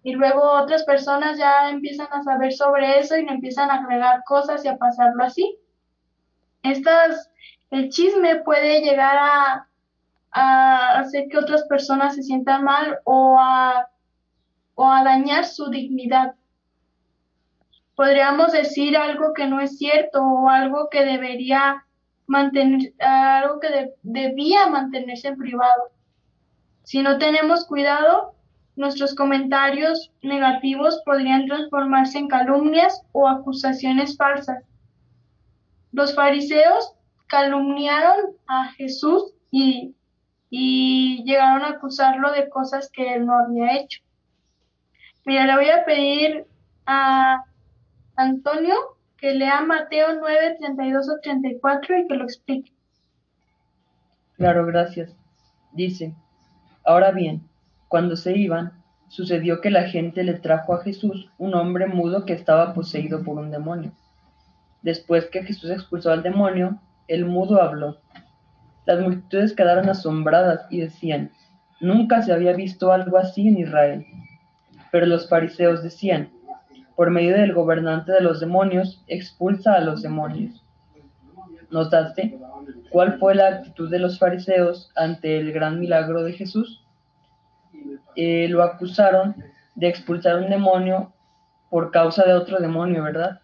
y 0.04 0.13
luego 0.13 0.42
otras 0.42 0.84
personas 0.84 1.38
ya 1.38 1.70
empiezan 1.70 2.08
a 2.12 2.24
saber 2.24 2.52
sobre 2.54 3.00
eso 3.00 3.18
y 3.18 3.28
empiezan 3.28 3.72
a 3.72 3.76
agregar 3.76 4.24
cosas 4.26 4.63
y 4.66 4.68
a 4.68 4.78
pasarlo 4.78 5.24
así. 5.24 5.58
Estas, 6.62 7.32
el 7.72 7.89
chisme 7.89 8.42
puede 8.42 8.82
llegar 8.82 9.18
a, 9.18 9.68
a 10.32 11.00
hacer 11.00 11.30
que 11.30 11.38
otras 11.38 11.63
personas 11.63 12.16
se 12.16 12.24
sientan 12.24 12.66
mal 12.66 13.00
o 13.06 13.38
a, 13.39 13.88
o 14.76 14.92
a 14.92 15.04
dañar 15.04 15.46
su 15.46 15.70
dignidad. 15.70 16.36
Podríamos 17.96 18.52
decir 18.52 18.98
algo 18.98 19.34
que 19.34 19.48
no 19.48 19.62
es 19.62 19.78
cierto 19.78 20.22
o 20.22 20.50
algo 20.50 20.89
que 20.89 21.06
debería 21.06 21.86
mantener, 22.28 22.94
algo 23.00 23.60
que 23.60 23.94
debía 24.02 24.68
mantenerse 24.68 25.30
en 25.30 25.38
privado. 25.38 25.92
Si 26.84 27.02
no 27.02 27.18
tenemos 27.18 27.66
cuidado, 27.66 28.34
nuestros 28.75 29.13
comentarios 29.15 30.12
negativos 30.21 31.01
podrían 31.05 31.45
transformarse 31.45 32.17
en 32.17 32.27
calumnias 32.27 33.03
o 33.12 33.27
acusaciones 33.27 34.17
falsas. 34.17 34.63
Los 35.91 36.15
fariseos 36.15 36.93
calumniaron 37.27 38.36
a 38.47 38.71
Jesús 38.73 39.33
y, 39.51 39.95
llegaron 40.49 41.63
a 41.63 41.69
acusarlo 41.77 42.31
de 42.31 42.47
cosas 42.49 42.89
que 42.91 43.15
él 43.15 43.25
no 43.25 43.33
había 43.33 43.75
hecho. 43.77 44.01
Mira, 45.25 45.47
le 45.47 45.55
voy 45.55 45.69
a 45.69 45.86
pedir 45.86 46.45
a 46.86 47.43
Antonio 48.15 48.75
que 49.17 49.33
lea 49.33 49.62
Mateo 49.62 50.19
9, 50.19 50.57
32 50.59 51.09
o 51.09 51.19
34 51.21 51.99
y 51.99 52.07
que 52.07 52.15
lo 52.15 52.23
explique. 52.25 52.71
Claro, 54.36 54.65
gracias. 54.65 55.15
Dice, 55.71 56.13
ahora 56.86 57.12
bien, 57.12 57.41
cuando 57.93 58.15
se 58.15 58.36
iban, 58.36 58.71
sucedió 59.08 59.62
que 59.62 59.69
la 59.69 59.84
gente 59.84 60.23
le 60.23 60.34
trajo 60.34 60.73
a 60.73 60.82
Jesús 60.82 61.29
un 61.38 61.53
hombre 61.53 61.86
mudo 61.86 62.25
que 62.25 62.34
estaba 62.34 62.73
poseído 62.73 63.23
por 63.23 63.38
un 63.38 63.51
demonio. 63.51 63.91
Después 64.82 65.27
que 65.27 65.43
Jesús 65.43 65.69
expulsó 65.69 66.10
al 66.10 66.23
demonio, 66.23 66.79
el 67.08 67.25
mudo 67.25 67.62
habló. 67.62 67.99
Las 68.88 68.99
multitudes 68.99 69.53
quedaron 69.53 69.89
asombradas 69.89 70.65
y 70.71 70.79
decían, 70.79 71.29
nunca 71.82 72.23
se 72.23 72.34
había 72.34 72.53
visto 72.53 72.91
algo 72.91 73.19
así 73.19 73.47
en 73.47 73.60
Israel. 73.60 74.08
Pero 74.91 75.06
los 75.06 75.29
fariseos 75.29 75.84
decían, 75.84 76.32
por 76.95 77.12
medio 77.12 77.36
del 77.36 77.53
gobernante 77.53 78.12
de 78.12 78.21
los 78.21 78.39
demonios, 78.39 79.03
expulsa 79.06 79.75
a 79.75 79.82
los 79.82 80.01
demonios. 80.01 80.65
¿Notaste 81.69 82.39
cuál 82.89 83.19
fue 83.19 83.36
la 83.36 83.49
actitud 83.49 83.91
de 83.91 83.99
los 83.99 84.17
fariseos 84.17 84.91
ante 84.95 85.38
el 85.38 85.53
gran 85.53 85.79
milagro 85.79 86.23
de 86.23 86.34
Jesús? 86.34 86.83
Eh, 88.15 88.48
lo 88.50 88.63
acusaron 88.63 89.36
de 89.76 89.88
expulsar 89.88 90.38
un 90.38 90.50
demonio 90.50 91.13
por 91.69 91.91
causa 91.91 92.24
de 92.24 92.34
otro 92.34 92.60
demonio, 92.60 93.04
¿verdad? 93.04 93.41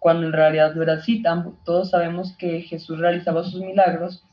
Cuando 0.00 0.26
en 0.26 0.32
realidad 0.32 0.74
no 0.74 0.82
era 0.82 0.94
así. 0.94 1.22
Todos 1.64 1.90
sabemos 1.90 2.36
que 2.36 2.60
Jesús 2.62 2.98
realizaba 2.98 3.44
sus 3.44 3.60
milagros 3.60 4.24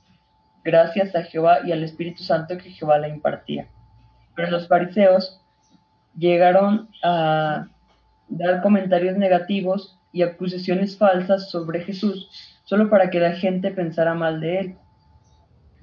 gracias 0.64 1.16
a 1.16 1.24
Jehová 1.24 1.60
y 1.64 1.72
al 1.72 1.84
Espíritu 1.84 2.24
Santo 2.24 2.58
que 2.58 2.72
Jehová 2.72 2.98
le 2.98 3.10
impartía. 3.10 3.68
Pero 4.36 4.50
los 4.50 4.68
fariseos 4.68 5.42
llegaron 6.18 6.90
a 7.04 7.68
dar 8.28 8.62
comentarios 8.62 9.16
negativos 9.18 10.00
y 10.12 10.24
acusaciones 10.24 10.98
falsas 10.98 11.50
sobre 11.50 11.82
Jesús 11.82 12.30
solo 12.66 12.90
para 12.90 13.10
que 13.10 13.20
la 13.20 13.34
gente 13.34 13.72
pensara 13.72 14.14
mal 14.14 14.42
de 14.42 14.60
él, 14.60 14.78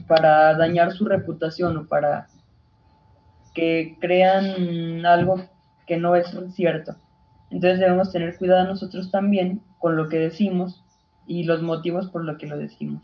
para 0.08 0.54
dañar 0.54 0.92
su 0.92 1.04
reputación 1.04 1.76
o 1.76 1.86
para 1.86 2.26
que 3.54 3.96
crean 4.00 5.04
algo 5.04 5.42
que 5.86 5.96
no 5.96 6.16
es 6.16 6.34
cierto. 6.54 6.96
Entonces 7.50 7.80
debemos 7.80 8.12
tener 8.12 8.36
cuidado 8.38 8.66
nosotros 8.66 9.10
también 9.10 9.62
con 9.78 9.96
lo 9.96 10.08
que 10.08 10.18
decimos 10.18 10.82
y 11.26 11.44
los 11.44 11.62
motivos 11.62 12.08
por 12.08 12.24
lo 12.24 12.38
que 12.38 12.46
lo 12.46 12.56
decimos. 12.56 13.02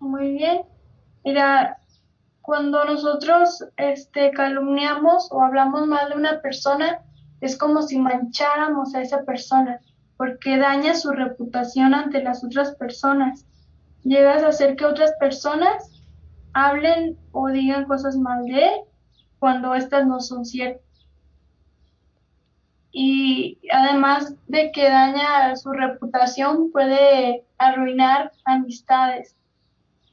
Muy 0.00 0.32
bien. 0.32 0.62
Mira, 1.24 1.78
cuando 2.42 2.84
nosotros 2.84 3.64
este, 3.76 4.30
calumniamos 4.30 5.28
o 5.32 5.42
hablamos 5.42 5.86
mal 5.86 6.08
de 6.10 6.16
una 6.16 6.40
persona, 6.40 7.00
es 7.40 7.56
como 7.56 7.82
si 7.82 7.98
mancháramos 7.98 8.94
a 8.94 9.02
esa 9.02 9.24
persona, 9.24 9.80
porque 10.16 10.56
daña 10.56 10.94
su 10.94 11.10
reputación 11.10 11.94
ante 11.94 12.22
las 12.22 12.44
otras 12.44 12.74
personas. 12.76 13.44
Llegas 14.04 14.42
a 14.42 14.48
hacer 14.48 14.76
que 14.76 14.84
otras 14.84 15.12
personas 15.18 15.95
hablen 16.56 17.18
o 17.32 17.48
digan 17.48 17.84
cosas 17.84 18.16
mal 18.16 18.46
de 18.46 18.64
él 18.64 18.80
cuando 19.38 19.74
estas 19.74 20.06
no 20.06 20.20
son 20.20 20.46
ciertas. 20.46 20.82
Y 22.90 23.58
además 23.70 24.34
de 24.46 24.72
que 24.72 24.88
daña 24.88 25.54
su 25.56 25.70
reputación, 25.70 26.72
puede 26.72 27.44
arruinar 27.58 28.32
amistades. 28.46 29.36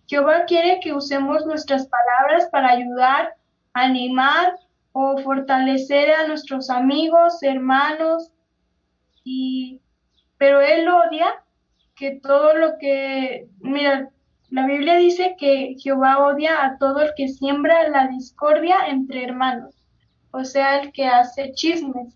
Jehová 0.08 0.44
quiere 0.46 0.82
que 0.82 0.92
usemos 0.92 1.46
nuestras 1.46 1.88
palabras 1.88 2.50
para 2.52 2.72
ayudar, 2.72 3.36
animar 3.72 4.56
o 4.92 5.18
fortalecer 5.20 6.12
a 6.12 6.28
nuestros 6.28 6.70
amigos, 6.70 7.42
hermanos, 7.42 8.32
y, 9.24 9.80
pero 10.38 10.60
Él 10.60 10.90
odia 10.90 11.42
que 11.96 12.20
todo 12.20 12.54
lo 12.54 12.78
que, 12.80 13.48
mira, 13.62 14.10
la 14.54 14.68
Biblia 14.68 14.98
dice 14.98 15.36
que 15.40 15.76
Jehová 15.80 16.28
odia 16.28 16.64
a 16.64 16.78
todo 16.78 17.02
el 17.02 17.10
que 17.18 17.28
siembra 17.28 17.90
la 17.90 18.08
discordia 18.10 18.76
entre 18.88 19.24
hermanos, 19.24 19.74
o 20.30 20.46
sea, 20.46 20.80
el 20.80 20.92
que 20.92 21.08
hace 21.08 21.54
chismes. 21.54 22.16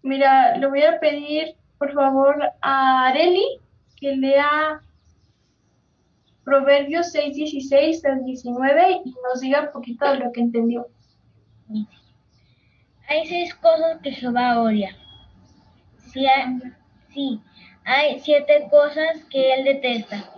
Mira, 0.00 0.56
le 0.58 0.68
voy 0.68 0.84
a 0.84 1.00
pedir, 1.00 1.56
por 1.76 1.92
favor, 1.92 2.40
a 2.60 3.06
Areli 3.06 3.44
que 3.96 4.14
lea 4.14 4.80
Proverbios 6.44 7.10
6, 7.10 7.34
16 7.34 8.04
al 8.04 8.24
19 8.24 9.00
y 9.04 9.14
nos 9.28 9.40
diga 9.40 9.62
un 9.62 9.72
poquito 9.72 10.08
de 10.08 10.18
lo 10.18 10.30
que 10.30 10.40
entendió. 10.40 10.86
Hay 13.08 13.26
seis 13.26 13.52
cosas 13.56 14.00
que 14.04 14.12
Jehová 14.12 14.62
odia. 14.62 14.96
Sí, 17.12 17.40
hay 17.84 18.20
siete 18.20 18.68
cosas 18.70 19.24
que 19.30 19.54
él 19.54 19.64
detesta. 19.64 20.30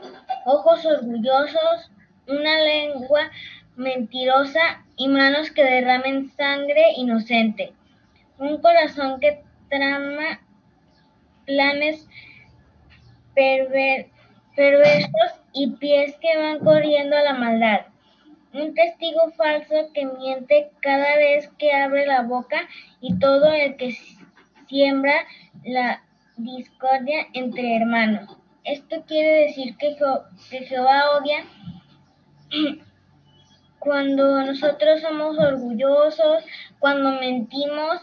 Ojos 0.47 0.85
orgullosos, 0.85 1.91
una 2.27 2.59
lengua 2.59 3.31
mentirosa 3.77 4.85
y 4.97 5.09
manos 5.09 5.51
que 5.51 5.65
derramen 5.65 6.31
sangre 6.31 6.93
inocente. 6.97 7.73
Un 8.39 8.61
corazón 8.61 9.21
que 9.21 9.43
trama 9.69 10.41
planes 11.47 12.09
perversos 13.35 14.11
y 15.53 15.73
pies 15.73 16.17
que 16.21 16.37
van 16.37 16.61
corriendo 16.61 17.17
a 17.17 17.23
la 17.23 17.35
maldad. 17.35 17.81
Un 18.53 18.75
testigo 18.75 19.33
falso 19.37 19.91
que 19.93 20.07
miente 20.07 20.71
cada 20.81 21.17
vez 21.17 21.51
que 21.59 21.73
abre 21.73 22.07
la 22.07 22.23
boca 22.23 22.69
y 23.01 23.19
todo 23.19 23.53
el 23.53 23.77
que 23.77 23.97
siembra 24.69 25.27
la 25.65 26.05
discordia 26.37 27.27
entre 27.33 27.77
hermanos. 27.77 28.37
Esto 28.65 29.05
quiere 29.07 29.47
decir 29.47 29.77
que, 29.77 29.97
Jehová 30.65 31.19
odia 31.19 31.45
cuando 33.79 34.43
nosotros 34.43 35.01
somos 35.01 35.39
orgullosos, 35.39 36.45
cuando 36.79 37.13
mentimos 37.21 38.01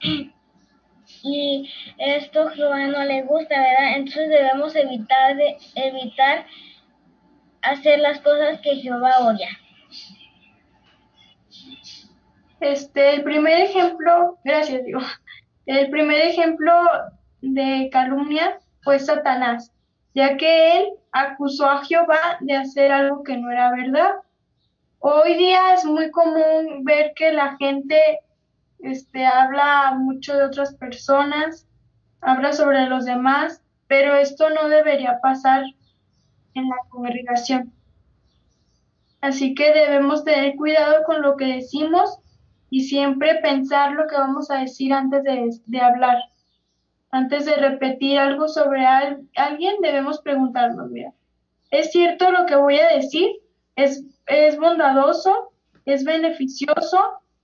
y 1.22 1.70
esto 1.98 2.48
Jehová 2.50 2.86
no 2.86 3.04
le 3.04 3.22
gusta, 3.22 3.60
¿verdad? 3.60 3.96
Entonces 3.96 4.28
debemos 4.28 4.74
evitar 4.74 5.36
de, 5.36 5.56
evitar 5.74 6.46
hacer 7.60 8.00
las 8.00 8.20
cosas 8.20 8.60
que 8.60 8.76
Jehová 8.76 9.20
odia. 9.20 9.48
Este, 12.60 13.14
el 13.14 13.24
primer 13.24 13.60
ejemplo, 13.60 14.38
gracias, 14.44 14.84
digo. 14.84 15.00
El 15.66 15.90
primer 15.90 16.22
ejemplo 16.22 16.72
de 17.42 17.90
calumnia 17.92 18.58
fue 18.82 18.98
Satanás, 18.98 19.72
ya 20.14 20.36
que 20.36 20.78
él 20.78 20.88
acusó 21.10 21.68
a 21.68 21.84
Jehová 21.84 22.38
de 22.40 22.56
hacer 22.56 22.90
algo 22.90 23.22
que 23.22 23.36
no 23.36 23.50
era 23.50 23.70
verdad. 23.72 24.12
Hoy 25.00 25.34
día 25.34 25.74
es 25.74 25.84
muy 25.84 26.10
común 26.10 26.84
ver 26.84 27.12
que 27.14 27.32
la 27.32 27.56
gente 27.56 28.20
este, 28.78 29.26
habla 29.26 29.94
mucho 29.98 30.36
de 30.36 30.44
otras 30.44 30.74
personas, 30.74 31.66
habla 32.20 32.52
sobre 32.52 32.86
los 32.86 33.04
demás, 33.04 33.60
pero 33.88 34.14
esto 34.14 34.48
no 34.50 34.68
debería 34.68 35.18
pasar 35.20 35.64
en 36.54 36.68
la 36.68 36.76
congregación. 36.88 37.72
Así 39.20 39.54
que 39.54 39.72
debemos 39.72 40.24
tener 40.24 40.54
cuidado 40.56 41.04
con 41.04 41.22
lo 41.22 41.36
que 41.36 41.46
decimos 41.46 42.18
y 42.70 42.84
siempre 42.84 43.36
pensar 43.36 43.92
lo 43.92 44.06
que 44.06 44.16
vamos 44.16 44.50
a 44.50 44.58
decir 44.58 44.92
antes 44.92 45.22
de 45.24 45.80
hablar. 45.80 46.16
Antes 47.12 47.44
de 47.44 47.54
repetir 47.54 48.18
algo 48.18 48.48
sobre 48.48 48.84
alguien, 48.86 49.76
debemos 49.80 50.20
preguntarnos, 50.20 50.90
mira, 50.90 51.12
¿es 51.70 51.92
cierto 51.92 52.32
lo 52.32 52.46
que 52.46 52.56
voy 52.56 52.78
a 52.78 52.88
decir? 52.96 53.30
¿Es, 53.76 54.04
es 54.26 54.58
bondadoso? 54.58 55.52
es 55.84 56.04
beneficioso. 56.04 56.98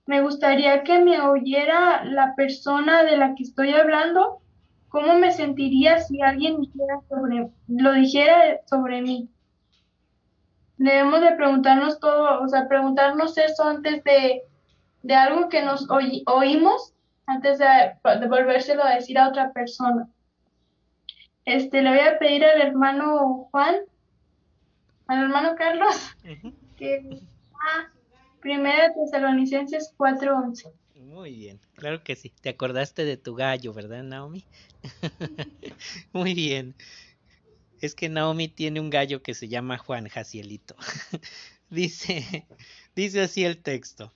Me 0.05 0.21
gustaría 0.21 0.83
que 0.83 0.99
me 0.99 1.21
oyera 1.21 2.03
la 2.03 2.33
persona 2.35 3.03
de 3.03 3.17
la 3.17 3.35
que 3.35 3.43
estoy 3.43 3.73
hablando. 3.73 4.41
¿Cómo 4.89 5.15
me 5.15 5.31
sentiría 5.31 5.99
si 5.99 6.21
alguien 6.21 6.61
dijera 6.61 6.99
sobre, 7.07 7.49
lo 7.67 7.93
dijera 7.93 8.59
sobre 8.65 9.01
mí? 9.01 9.29
Debemos 10.77 11.21
de 11.21 11.33
preguntarnos 11.33 11.99
todo, 11.99 12.41
o 12.41 12.47
sea, 12.47 12.67
preguntarnos 12.67 13.37
eso 13.37 13.63
antes 13.65 14.03
de, 14.03 14.43
de 15.03 15.13
algo 15.13 15.49
que 15.49 15.61
nos 15.61 15.87
oímos, 15.89 16.93
antes 17.29 17.59
de, 17.59 17.65
de 17.65 18.27
volvérselo 18.27 18.83
a 18.83 18.95
decir 18.95 19.17
a 19.19 19.29
otra 19.29 19.53
persona. 19.53 20.09
Este, 21.45 21.81
le 21.81 21.89
voy 21.89 21.99
a 21.99 22.17
pedir 22.19 22.43
al 22.43 22.61
hermano 22.61 23.47
Juan, 23.51 23.75
al 25.07 25.23
hermano 25.23 25.55
Carlos, 25.55 25.95
que 26.75 27.21
ah, 27.53 27.89
primera 28.41 28.93
Tesalonicenses 28.93 29.93
4:11. 29.97 30.71
Muy 30.95 31.35
bien, 31.35 31.59
claro 31.75 32.03
que 32.03 32.15
sí. 32.15 32.31
Te 32.41 32.49
acordaste 32.49 33.05
de 33.05 33.17
tu 33.17 33.35
gallo, 33.35 33.73
¿verdad, 33.73 34.03
Naomi? 34.03 34.45
Muy 36.13 36.33
bien. 36.33 36.75
Es 37.81 37.95
que 37.95 38.09
Naomi 38.09 38.47
tiene 38.47 38.79
un 38.79 38.89
gallo 38.89 39.23
que 39.23 39.33
se 39.33 39.47
llama 39.47 39.77
Juan 39.77 40.07
Jacielito. 40.07 40.75
dice, 41.69 42.47
dice 42.95 43.21
así 43.21 43.45
el 43.45 43.61
texto. 43.61 44.13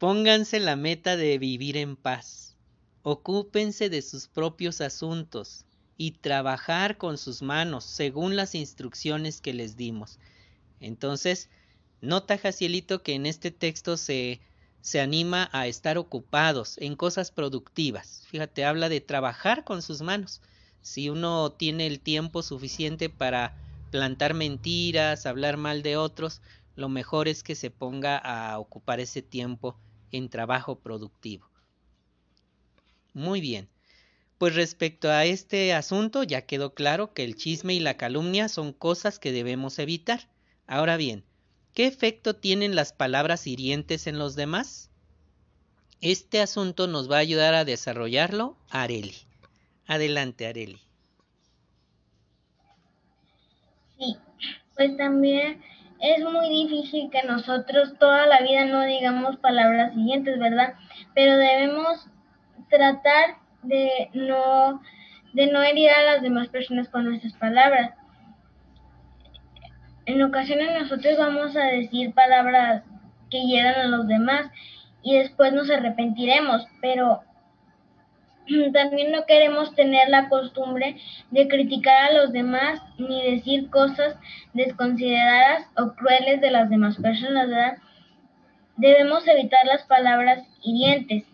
Pónganse 0.00 0.60
la 0.60 0.76
meta 0.76 1.18
de 1.18 1.36
vivir 1.36 1.76
en 1.76 1.94
paz. 1.94 2.56
Ocúpense 3.02 3.90
de 3.90 4.00
sus 4.00 4.28
propios 4.28 4.80
asuntos 4.80 5.66
y 5.98 6.12
trabajar 6.12 6.96
con 6.96 7.18
sus 7.18 7.42
manos 7.42 7.84
según 7.84 8.34
las 8.34 8.54
instrucciones 8.54 9.42
que 9.42 9.52
les 9.52 9.76
dimos. 9.76 10.18
Entonces, 10.80 11.50
nota 12.00 12.38
Jacielito 12.38 13.02
que 13.02 13.12
en 13.12 13.26
este 13.26 13.50
texto 13.50 13.98
se, 13.98 14.40
se 14.80 15.02
anima 15.02 15.50
a 15.52 15.66
estar 15.66 15.98
ocupados 15.98 16.78
en 16.78 16.96
cosas 16.96 17.30
productivas. 17.30 18.22
Fíjate, 18.30 18.64
habla 18.64 18.88
de 18.88 19.02
trabajar 19.02 19.64
con 19.64 19.82
sus 19.82 20.00
manos. 20.00 20.40
Si 20.80 21.10
uno 21.10 21.52
tiene 21.52 21.86
el 21.86 22.00
tiempo 22.00 22.42
suficiente 22.42 23.10
para 23.10 23.54
plantar 23.90 24.32
mentiras, 24.32 25.26
hablar 25.26 25.58
mal 25.58 25.82
de 25.82 25.98
otros, 25.98 26.40
lo 26.74 26.88
mejor 26.88 27.28
es 27.28 27.42
que 27.42 27.54
se 27.54 27.70
ponga 27.70 28.16
a 28.16 28.58
ocupar 28.58 28.98
ese 28.98 29.20
tiempo 29.20 29.76
en 30.12 30.28
trabajo 30.28 30.80
productivo. 30.80 31.48
Muy 33.12 33.40
bien. 33.40 33.68
Pues 34.38 34.54
respecto 34.54 35.10
a 35.10 35.26
este 35.26 35.74
asunto 35.74 36.22
ya 36.22 36.46
quedó 36.46 36.72
claro 36.72 37.12
que 37.12 37.24
el 37.24 37.36
chisme 37.36 37.74
y 37.74 37.80
la 37.80 37.96
calumnia 37.96 38.48
son 38.48 38.72
cosas 38.72 39.18
que 39.18 39.32
debemos 39.32 39.78
evitar. 39.78 40.30
Ahora 40.66 40.96
bien, 40.96 41.24
¿qué 41.74 41.86
efecto 41.86 42.34
tienen 42.36 42.74
las 42.74 42.92
palabras 42.92 43.46
hirientes 43.46 44.06
en 44.06 44.18
los 44.18 44.36
demás? 44.36 44.90
Este 46.00 46.40
asunto 46.40 46.86
nos 46.86 47.10
va 47.10 47.16
a 47.16 47.20
ayudar 47.20 47.52
a 47.52 47.66
desarrollarlo 47.66 48.56
Areli. 48.70 49.16
Adelante, 49.86 50.46
Areli. 50.46 50.80
Sí, 53.98 54.16
pues 54.74 54.96
también 54.96 55.60
es 56.00 56.24
muy 56.24 56.48
difícil 56.48 57.10
que 57.10 57.22
nosotros 57.22 57.94
toda 57.98 58.26
la 58.26 58.40
vida 58.40 58.64
no 58.64 58.82
digamos 58.84 59.36
palabras 59.36 59.92
hirientes, 59.94 60.38
¿verdad? 60.38 60.74
Pero 61.14 61.36
debemos 61.36 62.08
tratar 62.70 63.36
de 63.62 64.08
no, 64.14 64.80
de 65.34 65.46
no 65.52 65.62
herir 65.62 65.90
a 65.90 66.02
las 66.02 66.22
demás 66.22 66.48
personas 66.48 66.88
con 66.88 67.04
nuestras 67.04 67.34
palabras. 67.34 67.94
En 70.06 70.22
ocasiones 70.22 70.80
nosotros 70.80 71.18
vamos 71.18 71.54
a 71.56 71.64
decir 71.64 72.14
palabras 72.14 72.82
que 73.30 73.42
hieran 73.42 73.74
a 73.74 73.86
los 73.86 74.06
demás 74.08 74.50
y 75.02 75.16
después 75.16 75.52
nos 75.52 75.70
arrepentiremos, 75.70 76.66
pero 76.80 77.20
también 78.72 79.12
no 79.12 79.26
queremos 79.26 79.74
tener 79.74 80.08
la 80.08 80.28
costumbre 80.28 80.96
de 81.30 81.48
criticar 81.48 82.10
a 82.10 82.12
los 82.12 82.32
demás 82.32 82.80
ni 82.98 83.22
decir 83.30 83.70
cosas 83.70 84.16
desconsideradas 84.54 85.66
o 85.76 85.92
crueles 85.94 86.40
de 86.40 86.50
las 86.50 86.68
demás 86.68 86.96
personas. 86.96 87.78
Debemos 88.76 89.26
evitar 89.28 89.64
las 89.66 89.84
palabras 89.84 90.44
hirientes. 90.62 91.24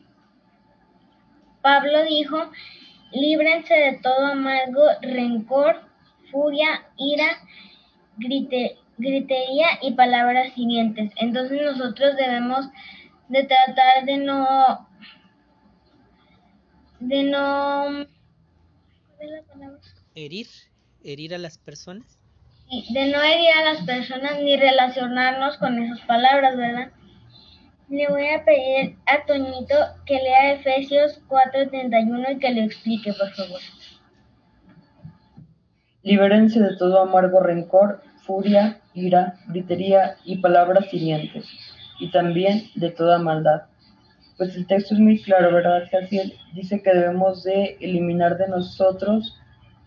Pablo 1.63 2.05
dijo, 2.05 2.51
líbrense 3.13 3.75
de 3.75 3.99
todo 4.03 4.27
amargo, 4.27 4.83
rencor, 5.01 5.81
furia, 6.31 6.85
ira, 6.97 7.39
gritería 8.19 9.67
y 9.83 9.93
palabras 9.93 10.53
siguientes. 10.53 11.13
Entonces 11.17 11.63
nosotros 11.63 12.17
debemos 12.17 12.67
de 13.29 13.45
tratar 13.45 14.05
de 14.05 14.19
no 14.19 14.86
de 17.01 17.23
no 17.23 18.07
herir 20.15 20.47
herir 21.03 21.35
a 21.35 21.39
las 21.39 21.59
personas 21.59 22.19
de 22.91 23.13
no 23.13 23.23
herir 23.23 23.51
a 23.57 23.73
las 23.73 23.85
personas 23.85 24.41
ni 24.43 24.57
relacionarnos 24.57 25.57
con 25.59 25.83
esas 25.83 26.01
palabras 26.07 26.57
verdad 26.57 26.91
le 27.89 28.09
voy 28.09 28.27
a 28.27 28.45
pedir 28.45 28.97
a 29.07 29.25
Toñito 29.27 29.75
que 30.07 30.15
lea 30.15 30.55
Efesios 30.55 31.21
4:31 31.29 32.33
y 32.33 32.39
que 32.39 32.51
le 32.51 32.65
explique, 32.65 33.13
por 33.13 33.31
favor. 33.31 33.61
Libérense 36.03 36.61
de 36.61 36.77
todo 36.77 37.01
amargo 37.01 37.41
rencor, 37.41 38.03
furia, 38.23 38.81
ira, 38.95 39.39
gritería 39.49 40.17
y 40.25 40.39
palabras 40.39 40.93
hirientes, 40.93 41.47
y 42.01 42.11
también 42.11 42.65
de 42.75 42.91
toda 42.91 43.19
maldad. 43.19 43.63
Pues 44.37 44.55
el 44.57 44.67
texto 44.67 44.95
es 44.95 45.01
muy 45.01 45.23
claro, 45.23 45.53
¿verdad? 45.53 45.85
Dice 46.53 46.83
que 46.83 46.93
debemos 46.93 47.43
de 47.45 47.77
eliminar 47.81 48.37
de 48.37 48.49
nosotros 48.49 49.39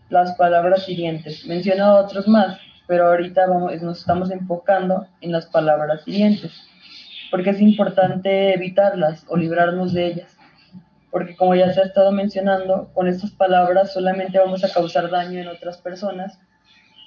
las 0.10 0.36
palabras 0.36 0.90
hirientes. 0.90 1.46
Menciona 1.46 1.94
otros 1.96 2.28
más, 2.28 2.60
pero 2.88 3.08
ahorita 3.08 3.46
vamos, 3.48 3.80
nos 3.82 4.00
estamos 4.00 4.32
enfocando 4.32 5.08
en 5.22 5.32
las 5.32 5.46
palabras 5.46 6.08
hirientes 6.08 6.70
porque 7.30 7.52
es 7.52 7.62
importante 7.62 8.54
evitarlas 8.54 9.26
o 9.28 9.38
librarnos 9.38 9.94
de 9.94 10.08
ellas. 10.08 10.38
Porque 11.12 11.36
como 11.36 11.56
ya 11.56 11.72
se 11.74 11.82
ha 11.82 11.86
estado 11.86 12.12
mencionando, 12.12 12.92
con 12.94 13.08
estas 13.08 13.32
palabras 13.32 13.94
solamente 13.94 14.38
vamos 14.38 14.64
a 14.64 14.72
causar 14.72 15.10
daño 15.10 15.40
en 15.40 15.48
otras 15.48 15.78
personas 15.78 16.40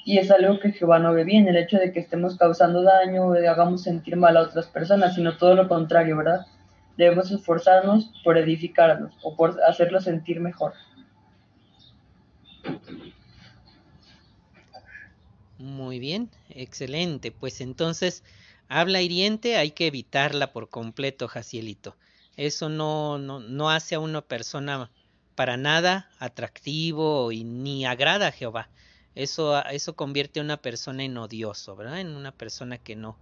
y 0.05 0.19
es 0.19 0.31
algo 0.33 0.59
que 0.59 0.73
Jehová 0.73 0.99
no 0.99 1.13
ve 1.13 1.23
bien, 1.23 1.47
el 1.47 1.57
hecho 1.57 1.79
de 1.79 1.93
que 1.93 2.01
estemos 2.01 2.37
causando 2.37 2.83
daño 2.83 3.27
o 3.27 3.33
de 3.33 3.47
hagamos 3.47 3.85
sentir 3.85 4.17
mal 4.17 4.37
a 4.37 4.43
otras 4.43 4.67
personas, 4.67 5.15
sino 5.15 5.37
todo 5.37 5.55
lo 5.55 5.69
contrario, 5.69 6.17
¿verdad? 6.17 6.47
Debemos 6.97 7.31
esforzarnos 7.31 8.13
por 8.23 8.39
edificarlos 8.39 9.13
o 9.23 9.35
por 9.37 9.63
hacerlos 9.63 10.05
sentir 10.05 10.41
mejor. 10.41 10.75
Muy 15.59 15.99
bien, 15.99 16.31
excelente. 16.51 17.31
Pues 17.31 17.61
entonces 17.61 18.25
Habla 18.75 19.03
hiriente 19.03 19.59
hay 19.59 19.73
que 19.73 19.87
evitarla 19.87 20.55
por 20.55 20.71
completo, 20.71 21.29
Jacielito. 21.29 21.99
Eso 22.39 22.71
no, 22.71 23.19
no, 23.19 23.39
no 23.39 23.69
hace 23.69 23.97
a 23.97 24.01
una 24.01 24.23
persona 24.23 24.91
para 25.35 25.59
nada 25.59 26.09
atractivo 26.19 27.33
y 27.33 27.45
ni 27.45 27.85
agrada 27.85 28.29
a 28.29 28.33
Jehová. 28.33 28.71
Eso, 29.15 29.63
eso 29.67 29.95
convierte 29.95 30.41
a 30.41 30.43
una 30.43 30.57
persona 30.57 31.05
en 31.05 31.19
odioso, 31.19 31.77
¿verdad? 31.77 32.01
En 32.01 32.17
una 32.17 32.33
persona 32.33 32.79
que 32.79 32.97
no, 32.97 33.19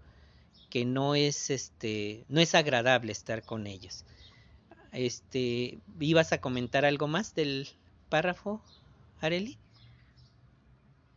que 0.70 0.84
no 0.84 1.14
es 1.14 1.50
este, 1.50 2.24
no 2.28 2.40
es 2.40 2.54
agradable 2.54 3.12
estar 3.12 3.42
con 3.42 3.66
ellos. 3.66 4.04
Este, 4.92 5.78
¿ibas 6.00 6.32
a 6.32 6.40
comentar 6.40 6.84
algo 6.84 7.06
más 7.08 7.34
del 7.34 7.68
párrafo, 8.08 8.62
Areli? 9.20 9.58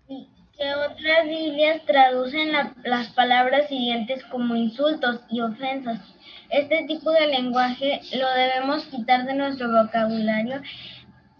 Sí 0.07 0.27
que 0.57 0.73
otras 0.75 1.25
Biblias 1.25 1.83
traducen 1.85 2.51
las 2.83 3.09
palabras 3.13 3.67
siguientes 3.67 4.23
como 4.25 4.55
insultos 4.55 5.21
y 5.29 5.41
ofensas. 5.41 5.99
Este 6.49 6.85
tipo 6.85 7.11
de 7.11 7.27
lenguaje 7.27 8.01
lo 8.13 8.29
debemos 8.33 8.85
quitar 8.85 9.25
de 9.25 9.33
nuestro 9.33 9.71
vocabulario 9.71 10.61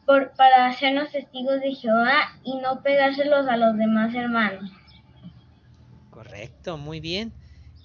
por, 0.05 0.31
para 0.31 0.67
hacernos 0.67 1.11
testigos 1.11 1.61
de 1.61 1.75
Jehová 1.75 2.33
y 2.43 2.55
no 2.57 2.81
pegárselos 2.81 3.47
a 3.47 3.57
los 3.57 3.77
demás 3.77 4.13
hermanos. 4.15 4.71
Correcto, 6.09 6.77
muy 6.77 6.99
bien. 6.99 7.31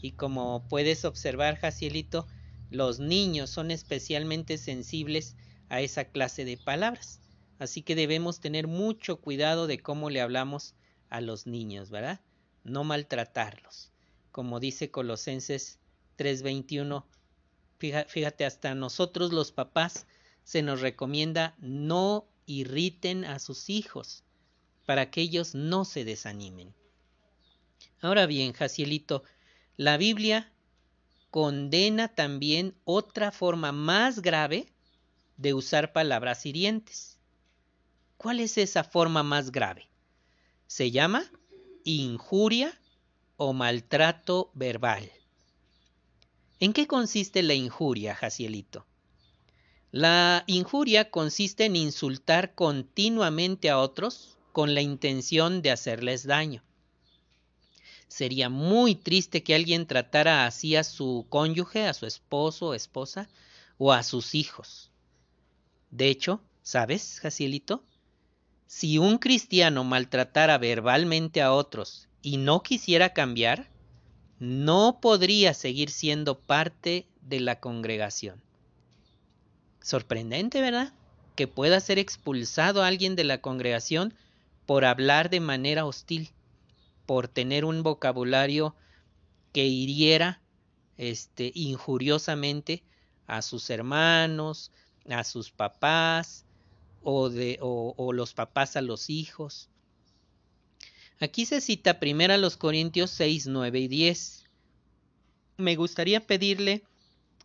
Y 0.01 0.13
como 0.13 0.67
puedes 0.69 1.05
observar, 1.05 1.57
Jacielito, 1.57 2.27
los 2.71 3.01
niños 3.01 3.51
son 3.51 3.71
especialmente 3.71 4.59
sensibles 4.59 5.37
a 5.69 5.81
esa 5.81 6.05
clase 6.05 6.45
de 6.45 6.57
palabras. 6.57 7.21
Así 7.59 7.83
que 7.83 7.95
debemos 7.95 8.41
tener 8.41 8.69
mucho 8.69 9.21
cuidado 9.21 9.67
de 9.67 9.81
cómo 9.81 10.11
le 10.11 10.21
hablamos 10.21 10.75
a 11.11 11.21
los 11.21 11.47
niños, 11.47 11.91
¿verdad? 11.91 12.21
No 12.65 12.85
maltratarlos. 12.85 13.91
Como 14.31 14.61
dice 14.61 14.91
Colosenses 14.91 15.81
3:21, 16.17 17.05
fíjate, 17.79 18.45
hasta 18.45 18.75
nosotros 18.75 19.33
los 19.33 19.51
papás 19.51 20.07
se 20.45 20.63
nos 20.63 20.81
recomienda 20.81 21.57
no 21.59 22.29
irriten 22.47 23.25
a 23.25 23.39
sus 23.39 23.69
hijos 23.69 24.25
para 24.87 25.11
que 25.11 25.21
ellos 25.21 25.55
no 25.55 25.85
se 25.85 26.05
desanimen. 26.05 26.75
Ahora 28.01 28.27
bien, 28.27 28.53
Jacielito, 28.53 29.23
la 29.79 29.97
Biblia 29.97 30.53
condena 31.31 32.09
también 32.09 32.75
otra 32.85 33.31
forma 33.31 33.71
más 33.71 34.23
grave 34.23 34.67
de 35.37 35.55
usar 35.55 35.93
palabras 35.93 36.45
hirientes. 36.47 37.21
¿Cuál 38.17 38.41
es 38.41 38.59
esa 38.59 38.83
forma 38.83 39.23
más 39.23 39.53
grave? 39.53 39.89
Se 40.67 40.91
llama 40.91 41.31
injuria 41.85 42.77
o 43.37 43.53
maltrato 43.53 44.51
verbal. 44.53 45.13
¿En 46.59 46.73
qué 46.73 46.89
consiste 46.89 47.45
la 47.45 47.55
injuria, 47.55 48.17
Jacielito? 48.17 48.85
La 49.93 50.43
injuria 50.49 51.13
consiste 51.13 51.67
en 51.67 51.77
insultar 51.77 52.57
continuamente 52.57 53.71
a 53.71 53.79
otros 53.79 54.37
con 54.51 54.75
la 54.75 54.81
intención 54.81 55.63
de 55.63 55.71
hacerles 55.71 56.25
daño. 56.25 56.65
Sería 58.09 58.49
muy 58.49 58.95
triste 58.95 59.43
que 59.43 59.55
alguien 59.55 59.87
tratara 59.87 60.47
así 60.47 60.77
a 60.77 60.85
su 60.85 61.27
cónyuge, 61.29 61.87
a 61.87 61.95
su 61.95 62.07
esposo 62.07 62.69
o 62.69 62.75
esposa, 62.75 63.29
o 63.77 63.93
a 63.93 64.03
sus 64.03 64.35
hijos. 64.35 64.91
De 65.91 66.09
hecho, 66.09 66.41
¿sabes, 66.63 67.21
Jacielito? 67.21 67.85
Si 68.67 68.99
un 68.99 69.19
cristiano 69.19 69.85
maltratara 69.85 70.59
verbalmente 70.59 71.41
a 71.41 71.53
otros 71.53 72.09
y 72.21 72.37
no 72.37 72.63
quisiera 72.63 73.15
cambiar, 73.15 73.71
no 74.39 74.99
podría 75.01 75.55
seguir 75.55 75.91
siendo 75.91 76.39
parte 76.39 77.07
de 77.23 77.41
la 77.41 77.61
congregación. 77.61 78.43
Sorprendente, 79.81 80.61
¿verdad? 80.61 80.93
Que 81.35 81.47
pueda 81.47 81.81
ser 81.81 81.99
expulsado 81.99 82.83
alguien 82.83 83.17
de 83.17 83.25
la 83.25 83.41
congregación 83.41 84.15
por 84.67 84.85
hablar 84.85 85.31
de 85.31 85.41
manera 85.41 85.87
hostil, 85.87 86.31
por 87.09 87.27
tener 87.27 87.65
un 87.65 87.83
vocabulario 87.83 88.77
que 89.55 89.65
hiriera 89.65 90.43
este, 90.99 91.53
injuriosamente 91.55 92.83
a 93.27 93.41
sus 93.41 93.71
hermanos, 93.71 94.73
a 95.09 95.25
sus 95.25 95.51
papás 95.51 96.45
o, 97.03 97.31
de, 97.31 97.59
o, 97.63 98.13
los 98.13 98.35
papás 98.35 98.77
a 98.77 98.83
los 98.83 99.09
hijos. 99.09 99.71
Aquí 101.19 101.47
se 101.47 101.63
cita 101.63 101.99
primero 101.99 102.35
a 102.35 102.37
los 102.37 102.59
Corintios 102.59 103.11
6, 103.13 103.47
9 103.47 103.81
y 103.81 103.89
10. 103.89 104.45
Me 105.57 105.77
gustaría 105.77 106.27
pedirle 106.27 106.85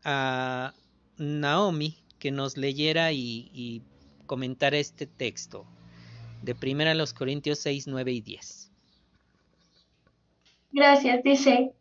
a 0.04 0.74
Naomi 1.16 2.04
que 2.20 2.32
nos 2.32 2.58
leyera 2.58 3.14
y, 3.14 3.82
comentara 4.26 4.78
este 4.78 5.08
texto 5.08 5.66
de 6.42 6.52
1 6.52 6.96
los 6.96 7.14
Corintios 7.14 7.60
6, 7.60 7.88
9 7.88 8.12
y 8.12 8.20
10. 8.20 8.73
Gracias, 10.74 11.22
dice. 11.24 11.72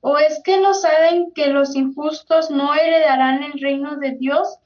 ¿O 0.00 0.18
es 0.18 0.42
que 0.42 0.60
no 0.60 0.74
saben 0.74 1.30
que 1.32 1.48
los 1.48 1.76
injustos 1.76 2.50
no 2.50 2.74
heredarán 2.74 3.44
el 3.44 3.60
reino 3.60 3.96
de 3.96 4.16
Dios? 4.16 4.58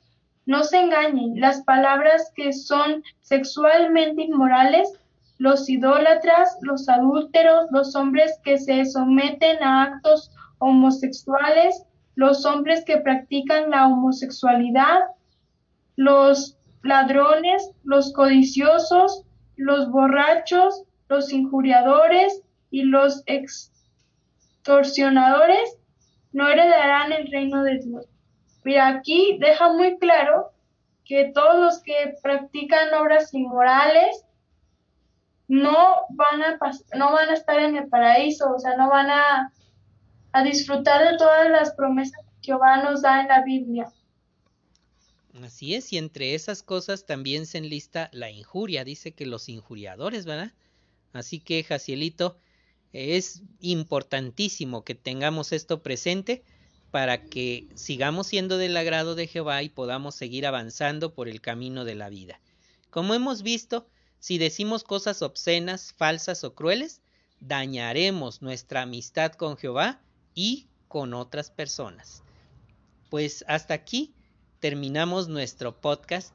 No 0.46 0.64
se 0.64 0.78
engañen, 0.78 1.38
las 1.38 1.62
palabras 1.64 2.32
que 2.34 2.54
son 2.54 3.02
sexualmente 3.20 4.22
inmorales, 4.22 4.90
los 5.36 5.68
idólatras, 5.68 6.56
los 6.62 6.88
adúlteros, 6.88 7.66
los 7.72 7.94
hombres 7.94 8.40
que 8.42 8.56
se 8.56 8.86
someten 8.86 9.62
a 9.62 9.82
actos 9.82 10.30
homosexuales, 10.58 11.84
los 12.14 12.46
hombres 12.46 12.84
que 12.86 12.98
practican 12.98 13.70
la 13.70 13.86
homosexualidad, 13.86 15.00
los 15.96 16.56
ladrones, 16.82 17.70
los 17.82 18.14
codiciosos, 18.14 19.24
los 19.56 19.90
borrachos, 19.90 20.84
los 21.08 21.32
injuriadores 21.32 22.40
y 22.70 22.82
los 22.82 23.22
extorsionadores 24.64 25.76
no 26.32 26.48
heredarán 26.48 27.12
el 27.12 27.30
reino 27.30 27.62
de 27.62 27.78
Dios. 27.78 28.06
Mira, 28.64 28.88
aquí 28.88 29.36
deja 29.38 29.70
muy 29.72 29.98
claro 29.98 30.52
que 31.04 31.30
todos 31.34 31.56
los 31.56 31.82
que 31.82 32.14
practican 32.22 32.94
obras 32.94 33.32
inmorales 33.34 34.24
no 35.48 35.76
van 36.10 36.42
a 36.42 36.58
no 36.96 37.12
van 37.12 37.28
a 37.28 37.34
estar 37.34 37.58
en 37.58 37.76
el 37.76 37.88
paraíso, 37.88 38.54
o 38.54 38.58
sea, 38.58 38.74
no 38.78 38.88
van 38.88 39.10
a, 39.10 39.52
a 40.32 40.42
disfrutar 40.42 41.10
de 41.10 41.18
todas 41.18 41.50
las 41.50 41.74
promesas 41.74 42.18
que 42.40 42.46
Jehová 42.46 42.82
nos 42.82 43.02
da 43.02 43.20
en 43.20 43.28
la 43.28 43.42
Biblia. 43.42 43.92
Así 45.42 45.74
es, 45.74 45.92
y 45.92 45.98
entre 45.98 46.34
esas 46.34 46.62
cosas 46.62 47.04
también 47.04 47.44
se 47.44 47.58
enlista 47.58 48.08
la 48.12 48.30
injuria, 48.30 48.82
dice 48.84 49.12
que 49.12 49.26
los 49.26 49.50
injuriadores, 49.50 50.24
¿verdad? 50.24 50.52
Así 51.12 51.40
que, 51.40 51.62
Jacielito, 51.62 52.38
es 52.94 53.42
importantísimo 53.60 54.84
que 54.84 54.94
tengamos 54.94 55.52
esto 55.52 55.82
presente 55.82 56.44
para 56.92 57.24
que 57.24 57.66
sigamos 57.74 58.28
siendo 58.28 58.56
del 58.56 58.76
agrado 58.76 59.16
de 59.16 59.26
Jehová 59.26 59.64
y 59.64 59.68
podamos 59.68 60.14
seguir 60.14 60.46
avanzando 60.46 61.12
por 61.12 61.28
el 61.28 61.40
camino 61.40 61.84
de 61.84 61.96
la 61.96 62.08
vida. 62.08 62.40
Como 62.90 63.14
hemos 63.14 63.42
visto, 63.42 63.88
si 64.20 64.38
decimos 64.38 64.84
cosas 64.84 65.22
obscenas, 65.22 65.92
falsas 65.92 66.44
o 66.44 66.54
crueles, 66.54 67.00
dañaremos 67.40 68.42
nuestra 68.42 68.82
amistad 68.82 69.32
con 69.32 69.56
Jehová 69.56 70.00
y 70.32 70.68
con 70.86 71.14
otras 71.14 71.50
personas. 71.50 72.22
Pues 73.10 73.44
hasta 73.48 73.74
aquí 73.74 74.14
terminamos 74.60 75.26
nuestro 75.26 75.80
podcast. 75.80 76.32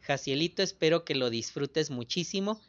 Jacielito, 0.00 0.64
espero 0.64 1.04
que 1.04 1.14
lo 1.14 1.30
disfrutes 1.30 1.90
muchísimo. 1.90 2.60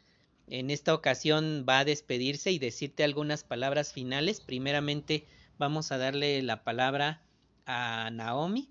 En 0.48 0.70
esta 0.70 0.94
ocasión 0.94 1.64
va 1.68 1.80
a 1.80 1.84
despedirse 1.84 2.50
y 2.50 2.58
decirte 2.58 3.04
algunas 3.04 3.44
palabras 3.44 3.92
finales. 3.92 4.40
Primeramente 4.40 5.26
vamos 5.58 5.92
a 5.92 5.98
darle 5.98 6.42
la 6.42 6.64
palabra 6.64 7.22
a 7.66 8.10
Naomi. 8.12 8.70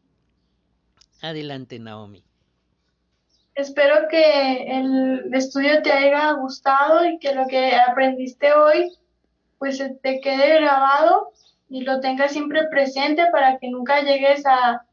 Adelante, 1.22 1.80
Naomi. 1.80 2.24
Espero 3.56 4.08
que 4.10 4.64
el 4.68 5.34
estudio 5.34 5.82
te 5.82 5.92
haya 5.92 6.32
gustado 6.34 7.06
y 7.06 7.20
que 7.20 7.34
lo 7.34 7.48
que 7.48 7.76
aprendiste 7.76 8.54
hoy 8.54 8.92
pues 9.60 9.78
te 10.02 10.20
quede 10.20 10.60
grabado 10.60 11.32
y 11.70 11.82
lo 11.82 12.00
tengas 12.00 12.34
siempre 12.34 12.68
presente 12.70 13.26
para 13.32 13.58
que 13.60 13.70
nunca 13.70 14.02
llegues 14.02 14.46
a 14.46 14.86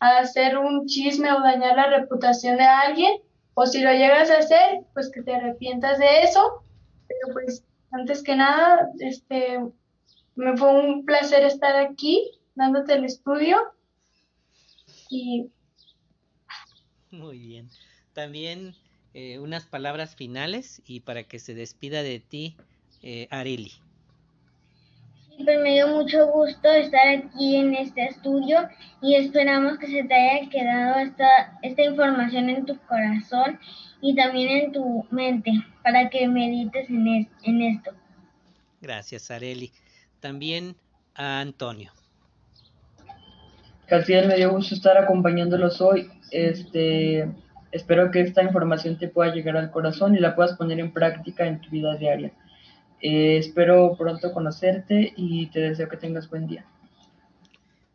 a 0.00 0.18
hacer 0.18 0.56
un 0.58 0.86
chisme 0.86 1.32
o 1.32 1.40
dañar 1.40 1.76
la 1.76 1.88
reputación 1.88 2.56
de 2.56 2.64
alguien, 2.64 3.12
o 3.60 3.66
si 3.66 3.80
lo 3.80 3.90
llegas 3.90 4.30
a 4.30 4.38
hacer, 4.38 4.82
pues 4.94 5.10
que 5.10 5.20
te 5.20 5.34
arrepientas 5.34 5.98
de 5.98 6.22
eso. 6.22 6.62
Pero 7.08 7.34
pues 7.34 7.64
antes 7.90 8.22
que 8.22 8.36
nada, 8.36 8.88
este, 9.00 9.58
me 10.36 10.56
fue 10.56 10.80
un 10.80 11.04
placer 11.04 11.42
estar 11.42 11.74
aquí 11.74 12.30
dándote 12.54 12.94
el 12.94 13.04
estudio 13.04 13.58
y... 15.10 15.50
Muy 17.10 17.38
bien. 17.38 17.68
También 18.12 18.76
eh, 19.12 19.40
unas 19.40 19.66
palabras 19.66 20.14
finales 20.14 20.80
y 20.86 21.00
para 21.00 21.24
que 21.24 21.40
se 21.40 21.54
despida 21.54 22.04
de 22.04 22.20
ti, 22.20 22.56
eh, 23.02 23.26
Areli. 23.30 23.72
Me 25.38 25.72
dio 25.72 25.88
mucho 25.88 26.26
gusto 26.26 26.68
estar 26.70 27.08
aquí 27.08 27.56
en 27.56 27.74
este 27.74 28.06
estudio 28.06 28.68
y 29.00 29.14
esperamos 29.14 29.78
que 29.78 29.86
se 29.86 30.04
te 30.04 30.14
haya 30.14 30.50
quedado 30.50 30.98
esta, 30.98 31.58
esta 31.62 31.82
información 31.82 32.50
en 32.50 32.66
tu 32.66 32.76
corazón 32.86 33.58
y 34.00 34.14
también 34.14 34.48
en 34.48 34.72
tu 34.72 35.06
mente 35.10 35.52
para 35.82 36.10
que 36.10 36.26
medites 36.26 36.90
en, 36.90 37.28
en 37.44 37.62
esto. 37.62 37.92
Gracias, 38.80 39.30
Areli. 39.30 39.72
También 40.20 40.76
a 41.14 41.40
Antonio. 41.40 41.92
Casiel, 43.86 44.28
me 44.28 44.36
dio 44.36 44.50
gusto 44.50 44.74
estar 44.74 44.98
acompañándolos 44.98 45.80
hoy. 45.80 46.10
Este, 46.30 47.26
espero 47.72 48.10
que 48.10 48.20
esta 48.20 48.42
información 48.42 48.98
te 48.98 49.08
pueda 49.08 49.32
llegar 49.32 49.56
al 49.56 49.70
corazón 49.70 50.14
y 50.14 50.18
la 50.18 50.34
puedas 50.34 50.56
poner 50.56 50.78
en 50.80 50.92
práctica 50.92 51.46
en 51.46 51.60
tu 51.60 51.70
vida 51.70 51.96
diaria. 51.96 52.32
Eh, 53.00 53.38
espero 53.38 53.94
pronto 53.96 54.32
conocerte 54.32 55.12
y 55.16 55.46
te 55.46 55.60
deseo 55.60 55.88
que 55.88 55.96
tengas 55.96 56.28
buen 56.28 56.46
día. 56.46 56.64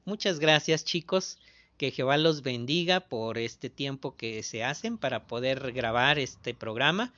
Muchas 0.06 0.40
gracias 0.40 0.86
chicos, 0.86 1.40
que 1.78 1.92
Jehová 1.92 2.18
los 2.18 2.42
bendiga 2.42 3.02
por 3.02 3.38
este 3.38 3.70
tiempo 3.70 4.16
que 4.16 4.44
se 4.44 4.64
hacen 4.64 4.98
para 4.98 5.28
poder 5.28 5.72
grabar 5.72 6.20
este 6.20 6.54
programa. 6.54 7.14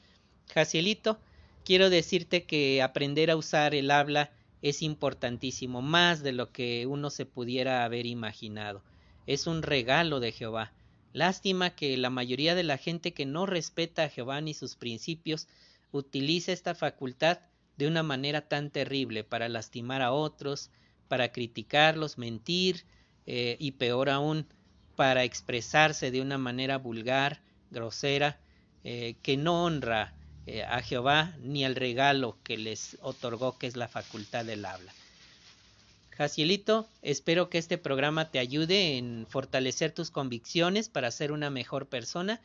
Jacielito, 0.54 1.20
quiero 1.64 1.90
decirte 1.90 2.44
que 2.44 2.82
aprender 2.82 3.30
a 3.32 3.36
usar 3.36 3.76
el 3.76 3.92
habla 3.92 4.32
es 4.62 4.82
importantísimo, 4.82 5.82
más 5.82 6.24
de 6.24 6.32
lo 6.32 6.52
que 6.52 6.88
uno 6.88 7.10
se 7.10 7.26
pudiera 7.26 7.84
haber 7.84 8.06
imaginado. 8.06 8.82
Es 9.28 9.46
un 9.46 9.62
regalo 9.62 10.20
de 10.20 10.32
Jehová. 10.32 10.72
Lástima 11.14 11.76
que 11.76 11.96
la 11.98 12.10
mayoría 12.10 12.56
de 12.56 12.64
la 12.64 12.78
gente 12.78 13.14
que 13.14 13.26
no 13.26 13.46
respeta 13.46 14.04
a 14.04 14.10
Jehová 14.10 14.42
ni 14.42 14.54
sus 14.54 14.76
principios 14.76 15.48
utilice 15.92 16.52
esta 16.52 16.76
facultad 16.76 17.40
de 17.78 17.88
una 17.88 18.04
manera 18.04 18.42
tan 18.42 18.70
terrible 18.70 19.24
para 19.24 19.50
lastimar 19.50 20.02
a 20.02 20.12
otros, 20.12 20.70
para 21.08 21.32
criticarlos, 21.32 22.18
mentir 22.18 22.86
eh, 23.26 23.58
y 23.60 23.72
peor 23.72 24.10
aún 24.10 24.48
para 24.96 25.24
expresarse 25.24 26.12
de 26.12 26.22
una 26.22 26.38
manera 26.38 26.78
vulgar, 26.78 27.42
grosera, 27.70 28.40
eh, 28.84 29.16
que 29.22 29.36
no 29.36 29.66
honra 29.66 30.14
eh, 30.46 30.64
a 30.64 30.82
Jehová 30.82 31.36
ni 31.42 31.66
al 31.66 31.76
regalo 31.76 32.38
que 32.44 32.58
les 32.58 32.98
otorgó, 33.02 33.58
que 33.58 33.68
es 33.68 33.76
la 33.76 33.88
facultad 33.88 34.46
del 34.46 34.66
habla. 34.66 34.94
Jacielito, 36.12 36.88
espero 37.02 37.50
que 37.50 37.58
este 37.58 37.78
programa 37.78 38.32
te 38.32 38.40
ayude 38.40 38.98
en 38.98 39.26
fortalecer 39.28 39.92
tus 39.92 40.12
convicciones 40.12 40.88
para 40.88 41.12
ser 41.12 41.34
una 41.34 41.50
mejor 41.50 41.88
persona, 41.88 42.40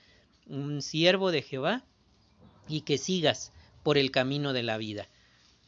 un 0.47 0.83
siervo 0.83 1.31
de 1.31 1.43
Jehová 1.43 1.85
y 2.69 2.81
que 2.81 2.99
sigas 2.99 3.53
por 3.85 3.97
el 3.97 4.11
camino 4.11 4.53
de 4.53 4.65
la 4.65 4.77
vida. 4.77 5.07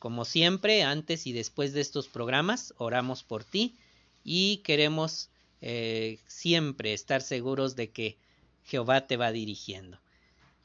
Como 0.03 0.25
siempre, 0.25 0.83
antes 0.83 1.29
y 1.29 1.33
después 1.33 1.73
de 1.75 1.81
estos 1.81 2.09
programas, 2.09 2.75
oramos 2.77 3.23
por 3.23 3.45
ti 3.45 3.77
y 4.25 4.57
queremos 4.65 5.31
eh, 5.61 6.19
siempre 6.27 6.93
estar 6.93 7.23
seguros 7.23 7.77
de 7.77 7.93
que 7.93 8.19
Jehová 8.65 9.07
te 9.07 9.17
va 9.17 9.31
dirigiendo. 9.31 10.01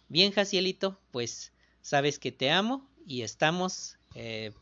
Bien, 0.09 0.31
Jacielito, 0.31 0.99
pues 1.11 1.51
sabes 1.83 2.17
que 2.17 2.31
te 2.31 2.49
amo 2.49 2.89
y 3.05 3.21
estamos 3.21 3.99
eh, 4.15 4.53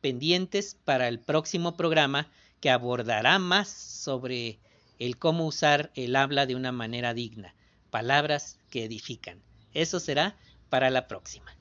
pendientes 0.00 0.78
para 0.86 1.06
el 1.06 1.20
próximo 1.20 1.76
programa 1.76 2.30
que 2.62 2.70
abordará 2.70 3.38
más 3.38 3.68
sobre 3.68 4.58
el 4.98 5.18
cómo 5.18 5.46
usar 5.46 5.92
el 5.94 6.16
habla 6.16 6.46
de 6.46 6.56
una 6.56 6.72
manera 6.72 7.12
digna, 7.12 7.54
palabras 7.90 8.58
que 8.70 8.84
edifican. 8.84 9.42
Eso 9.74 10.00
será 10.00 10.34
para 10.70 10.88
la 10.88 11.08
próxima. 11.08 11.57